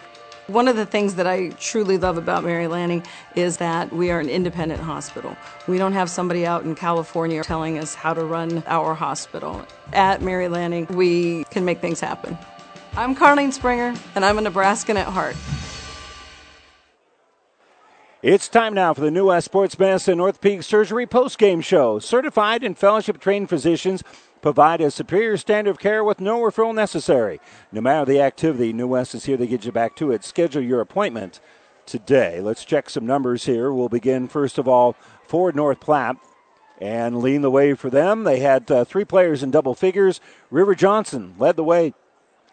[0.48, 3.02] One of the things that I truly love about Mary Lanning
[3.34, 5.36] is that we are an independent hospital.
[5.68, 9.64] We don't have somebody out in California telling us how to run our hospital.
[9.92, 12.36] At Mary Lanning, we can make things happen.
[12.96, 15.34] I'm Carlene Springer, and I'm a Nebraskan at heart.
[18.22, 21.98] It's time now for the New West Sports Medicine and Orthopedic Surgery post-game show.
[21.98, 24.04] Certified and fellowship trained physicians
[24.40, 27.40] provide a superior standard of care with no referral necessary.
[27.72, 30.22] No matter the activity, New West is here to get you back to it.
[30.22, 31.40] Schedule your appointment
[31.86, 32.40] today.
[32.40, 33.72] Let's check some numbers here.
[33.72, 34.94] We'll begin, first of all,
[35.26, 36.16] Ford North Platte
[36.80, 38.22] and lead the way for them.
[38.22, 40.20] They had uh, three players in double figures.
[40.48, 41.92] River Johnston led the way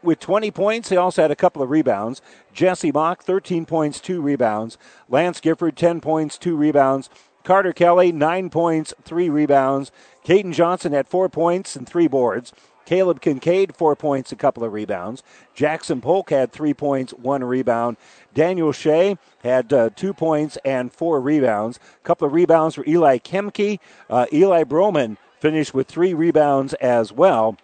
[0.03, 0.89] with 20 points.
[0.89, 2.21] He also had a couple of rebounds.
[2.53, 4.77] Jesse Mock, 13 points, two rebounds.
[5.09, 7.09] Lance Gifford, 10 points, two rebounds.
[7.43, 9.91] Carter Kelly, 9 points, three rebounds.
[10.25, 12.53] Caden Johnson had 4 points and three boards.
[12.85, 15.23] Caleb Kincaid, four points, a couple of rebounds.
[15.53, 17.97] Jackson Polk had three points, one rebound.
[18.33, 21.79] Daniel Shea had uh, two points and four rebounds.
[22.03, 23.79] A couple of rebounds for Eli Kemke.
[24.09, 27.55] Uh, Eli Broman finished with three rebounds as well.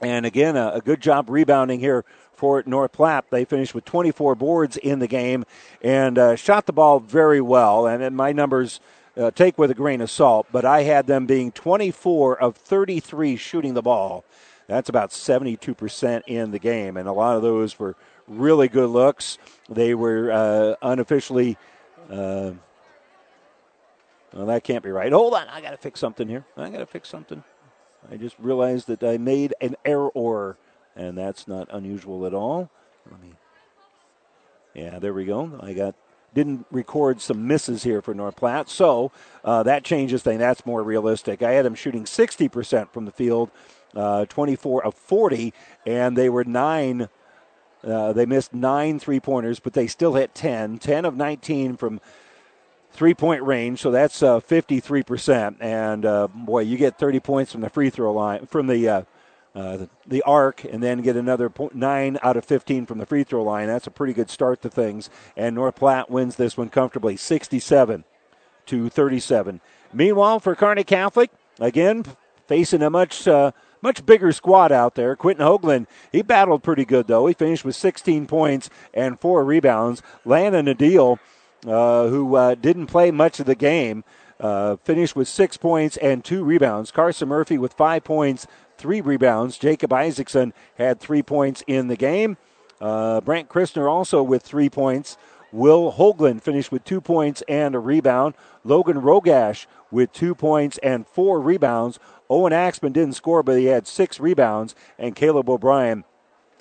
[0.00, 2.04] And again, a, a, good job rebounding here
[2.34, 3.30] for North Platte.
[3.30, 5.44] They finished with 24 boards in the game
[5.80, 7.86] and uh, shot the ball very well.
[7.86, 8.80] And, my numbers
[9.16, 13.36] uh, take with a grain of salt, but I had them being 24 of 33
[13.36, 14.24] shooting the ball.
[14.66, 16.96] That's about 72% in the game.
[16.96, 17.94] And a lot of those were
[18.28, 19.38] really good looks.
[19.70, 21.56] They were uh, unofficially.
[22.10, 22.52] Uh,
[24.32, 25.10] well, that can't be right.
[25.10, 25.48] Hold on.
[25.48, 26.44] I got to fix something here.
[26.56, 27.42] I got to fix something.
[28.10, 30.56] I just realized that I made an error,
[30.94, 32.70] and that's not unusual at all.
[33.10, 33.32] Let me.
[34.74, 35.58] Yeah, there we go.
[35.60, 35.94] I got
[36.34, 39.10] didn't record some misses here for North Platte, so
[39.42, 40.38] uh, that changes things.
[40.38, 41.42] That's more realistic.
[41.42, 43.50] I had them shooting 60% from the field,
[43.94, 45.54] uh, 24 of 40,
[45.86, 47.08] and they were nine.
[47.82, 50.78] Uh, they missed nine three pointers, but they still hit 10.
[50.78, 52.00] 10 of 19 from
[52.96, 55.56] three point range, so that's uh, 53%.
[55.60, 59.02] And uh, boy, you get 30 points from the free throw line, from the uh,
[59.54, 63.24] uh, the arc, and then get another point, nine out of 15 from the free
[63.24, 63.66] throw line.
[63.68, 65.08] That's a pretty good start to things.
[65.34, 68.04] And North Platte wins this one comfortably, 67
[68.66, 69.60] to 37.
[69.94, 72.04] Meanwhile, for Kearney Catholic, again
[72.46, 73.52] facing a much uh,
[73.82, 75.16] much bigger squad out there.
[75.16, 77.26] Quentin Hoagland, he battled pretty good though.
[77.26, 80.02] He finished with 16 points and four rebounds.
[80.24, 81.18] Landon Adil
[81.66, 84.04] who uh, didn't play much of the game,
[84.40, 86.90] uh, finished with six points and two rebounds.
[86.90, 88.46] Carson Murphy with five points,
[88.78, 89.58] three rebounds.
[89.58, 92.36] Jacob Isaacson had three points in the game.
[92.80, 95.16] Uh, Brent Christner also with three points,
[95.52, 98.34] Will Hoagland finished with two points and a rebound.
[98.64, 101.98] Logan Rogash with two points and four rebounds.
[102.28, 104.74] Owen Axman didn't score, but he had six rebounds.
[104.98, 106.04] And Caleb O'Brien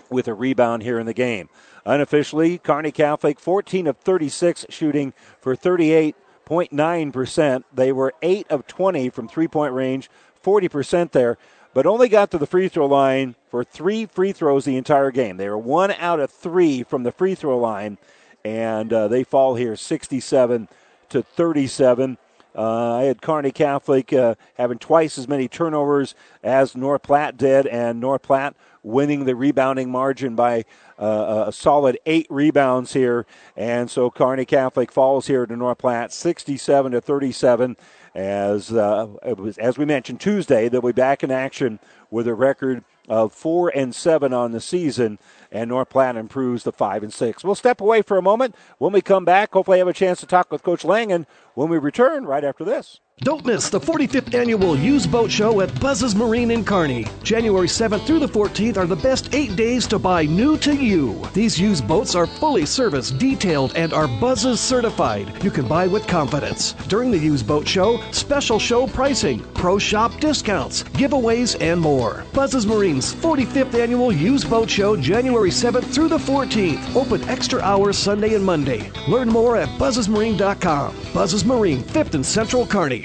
[0.09, 1.49] with a rebound here in the game.
[1.85, 7.63] Unofficially, Kearney Catholic 14 of 36 shooting for 38.9%.
[7.73, 10.09] They were 8 of 20 from three point range,
[10.43, 11.37] 40% there,
[11.75, 15.37] but only got to the free throw line for three free throws the entire game.
[15.37, 17.99] They were one out of three from the free throw line,
[18.43, 20.67] and uh, they fall here 67
[21.09, 22.17] to 37.
[22.57, 27.67] Uh, I had Kearney Catholic uh, having twice as many turnovers as North Platte did,
[27.67, 30.63] and North Platte winning the rebounding margin by
[30.97, 33.25] a solid eight rebounds here.
[33.55, 37.77] And so Kearney Catholic falls here to North Platte 67 to 37.
[38.13, 39.07] As, uh,
[39.37, 43.69] was, as we mentioned, Tuesday, they'll be back in action with a record of four
[43.69, 45.19] and seven on the season,
[45.51, 47.43] and North Platte improves to five and six.
[47.43, 48.55] We'll step away for a moment.
[48.77, 51.77] When we come back, hopefully, have a chance to talk with Coach Langen when we
[51.77, 53.01] return right after this.
[53.21, 57.07] Don't miss the 45th annual Used Boat Show at Buzz's Marine in Kearney.
[57.23, 61.23] January 7th through the 14th are the best eight days to buy new to you.
[61.33, 65.41] These used boats are fully serviced, detailed, and are Buzz's certified.
[65.45, 66.73] You can buy with confidence.
[66.89, 72.25] During the Used Boat Show, special show pricing, pro shop discounts, giveaways, and more.
[72.33, 76.95] Buzz's Marine's 45th annual Used Boat Show, January 7th through the 14th.
[76.97, 78.91] Open extra hours Sunday and Monday.
[79.07, 80.93] Learn more at buzzesmarine.com.
[81.13, 83.04] Buzz's Marine, 5th and Central Kearney.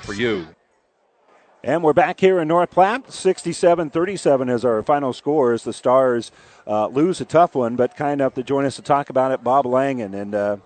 [0.00, 0.46] for you.
[1.62, 3.12] And we're back here in North Platte.
[3.12, 6.32] 67 37 is our final score as the Stars
[6.66, 9.44] uh, lose a tough one, but kind enough to join us to talk about it,
[9.44, 10.14] Bob Langen.
[10.14, 10.56] And uh,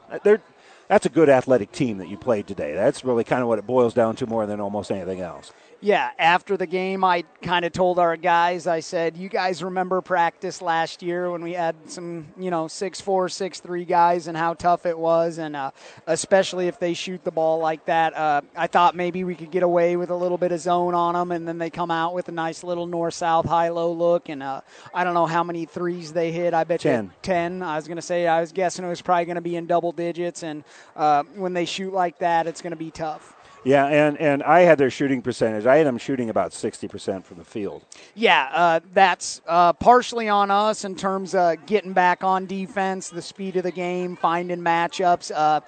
[0.88, 2.74] that's a good athletic team that you played today.
[2.74, 5.52] That's really kind of what it boils down to more than almost anything else.
[5.84, 10.00] Yeah, after the game, I kind of told our guys, I said, you guys remember
[10.00, 14.34] practice last year when we had some, you know, six four, six three guys and
[14.34, 15.72] how tough it was, and uh,
[16.06, 18.16] especially if they shoot the ball like that.
[18.16, 21.12] Uh, I thought maybe we could get away with a little bit of zone on
[21.12, 24.30] them, and then they come out with a nice little north south high low look,
[24.30, 24.62] and uh,
[24.94, 26.54] I don't know how many threes they hit.
[26.54, 27.04] I bet ten.
[27.04, 27.62] You ten.
[27.62, 29.66] I was going to say I was guessing it was probably going to be in
[29.66, 30.64] double digits, and
[30.96, 33.36] uh, when they shoot like that, it's going to be tough.
[33.64, 35.66] Yeah, and, and I had their shooting percentage.
[35.66, 37.84] I had them shooting about 60% from the field.
[38.14, 43.22] Yeah, uh, that's uh, partially on us in terms of getting back on defense, the
[43.22, 45.32] speed of the game, finding matchups.
[45.34, 45.60] Uh,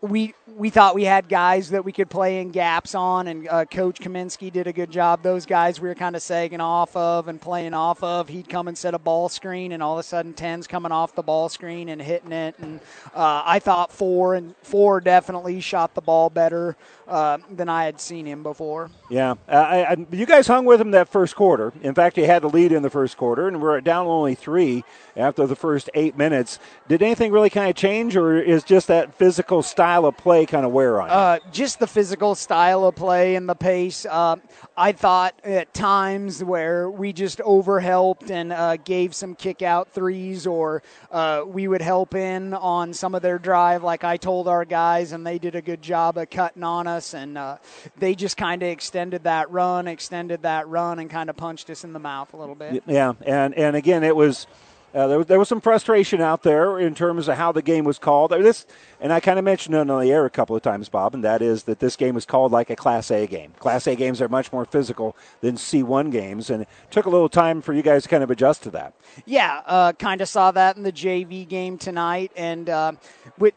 [0.00, 3.64] we we thought we had guys that we could play in gaps on, and uh,
[3.64, 5.22] Coach Kaminsky did a good job.
[5.22, 8.28] Those guys we were kind of sagging off of and playing off of.
[8.28, 11.14] He'd come and set a ball screen, and all of a sudden, tens coming off
[11.14, 12.54] the ball screen and hitting it.
[12.58, 12.80] And
[13.14, 16.76] uh, I thought four and four definitely shot the ball better
[17.08, 18.90] uh, than I had seen him before.
[19.10, 21.72] Yeah, uh, I, I, you guys hung with him that first quarter.
[21.82, 24.84] In fact, you had the lead in the first quarter, and we're down only three
[25.16, 26.58] after the first eight minutes.
[26.86, 30.64] Did anything really kind of change, or is just that physical style of play kind
[30.66, 31.14] of wear on you?
[31.14, 34.06] Uh, just the physical style of play and the pace.
[34.08, 34.36] Uh,
[34.78, 40.46] I thought at times where we just overhelped and uh, gave some kick out threes,
[40.46, 44.64] or uh, we would help in on some of their drive, like I told our
[44.64, 47.56] guys, and they did a good job of cutting on us, and uh,
[47.96, 51.82] they just kind of extended that run, extended that run, and kind of punched us
[51.82, 52.84] in the mouth a little bit.
[52.86, 54.46] Yeah, and and again, it was.
[54.94, 57.84] Uh, there, was, there was some frustration out there in terms of how the game
[57.84, 58.30] was called.
[58.30, 58.64] This,
[59.00, 61.22] and I kind of mentioned it on the air a couple of times, Bob, and
[61.24, 63.52] that is that this game was called like a Class A game.
[63.58, 67.28] Class A games are much more physical than C1 games, and it took a little
[67.28, 68.94] time for you guys to kind of adjust to that.
[69.26, 72.92] Yeah, uh, kind of saw that in the JV game tonight, and uh,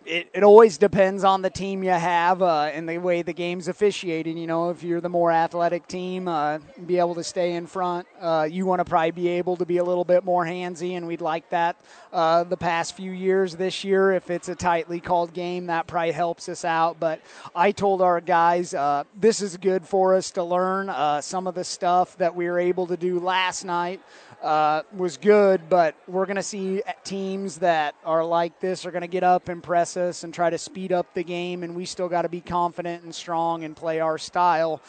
[0.06, 3.70] it, it, always depends on the team you have uh, and the way the game's
[3.70, 4.38] officiated.
[4.38, 8.06] You know, if you're the more athletic team, uh, be able to stay in front,
[8.20, 11.08] uh, you want to probably be able to be a little bit more handsy, and
[11.08, 11.76] we played like that
[12.12, 13.56] uh, the past few years.
[13.56, 17.00] This year, if it's a tightly called game, that probably helps us out.
[17.00, 17.22] But
[17.56, 21.56] I told our guys uh, this is good for us to learn uh, some of
[21.56, 24.02] the stuff that we were able to do last night
[24.42, 29.02] uh, was good, but we're going to see teams that are like this are going
[29.02, 31.86] to get up and press us and try to speed up the game, and we
[31.86, 34.82] still got to be confident and strong and play our style.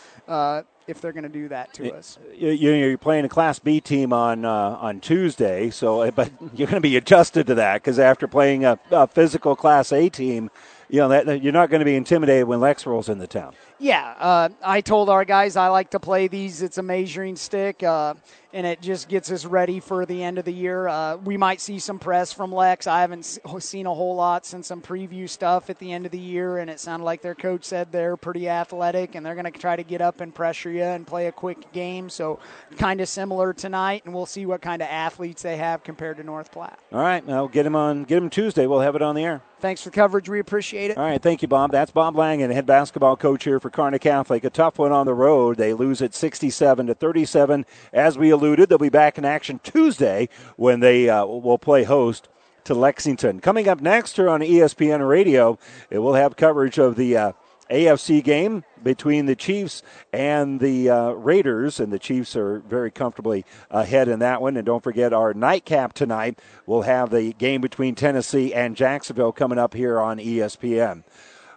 [0.83, 3.81] Uh, if they're going to do that to us, you, are playing a Class B
[3.81, 7.99] team on uh, on Tuesday, so but you're going to be adjusted to that because
[7.99, 10.51] after playing a, a, physical Class A team,
[10.89, 13.55] you know that, you're not going to be intimidated when Lex rolls into town.
[13.83, 16.63] Yeah, uh, I told our guys I like to play these.
[16.63, 18.15] It's a measuring stick, uh,
[18.53, 20.87] and it just gets us ready for the end of the year.
[20.87, 22.87] Uh, we might see some press from Lex.
[22.87, 23.25] I haven't
[23.59, 26.71] seen a whole lot since some preview stuff at the end of the year, and
[26.71, 29.83] it sounded like their coach said they're pretty athletic and they're going to try to
[29.83, 32.09] get up and pressure you and play a quick game.
[32.09, 32.39] So,
[32.79, 36.23] kind of similar tonight, and we'll see what kind of athletes they have compared to
[36.23, 36.79] North Platte.
[36.93, 38.05] All right, now get them on.
[38.05, 38.69] Get them Tuesday.
[38.69, 39.43] We'll have it on the air.
[39.59, 40.29] Thanks for the coverage.
[40.29, 40.99] We appreciate it.
[40.99, 41.71] All right, thank you, Bob.
[41.71, 44.45] That's Bob Langen, head basketball coach here for Kearney Catholic.
[44.45, 45.57] A tough one on the road.
[45.57, 47.67] They lose at 67 to 37.
[47.93, 52.29] As we alluded, they'll be back in action Tuesday when they uh, will play host
[52.65, 53.41] to Lexington.
[53.41, 55.59] Coming up next here on ESPN Radio,
[55.91, 57.33] it will have coverage of the uh,
[57.71, 59.83] AFC game between the Chiefs
[60.13, 64.57] and the uh, Raiders, and the Chiefs are very comfortably ahead in that one.
[64.57, 66.39] And don't forget our nightcap tonight.
[66.67, 71.05] We'll have the game between Tennessee and Jacksonville coming up here on ESPN.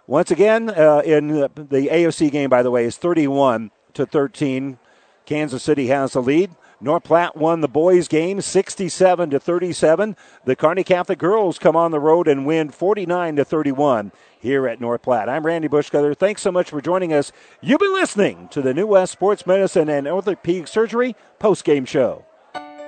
[0.06, 1.48] Once again, uh, in the,
[1.90, 4.78] AFC game, by the way, is 31 to 13.
[5.24, 6.52] Kansas City has the lead.
[6.80, 10.16] North Platte won the boys game 67 to 37.
[10.44, 14.80] The Kearney Catholic girls come on the road and win 49 to 31 here at
[14.80, 15.28] North Platte.
[15.28, 16.16] I'm Randy Bushcutter.
[16.16, 17.32] Thanks so much for joining us.
[17.60, 22.24] You've been listening to the New West Sports Medicine and Orthopedic Surgery post-game show.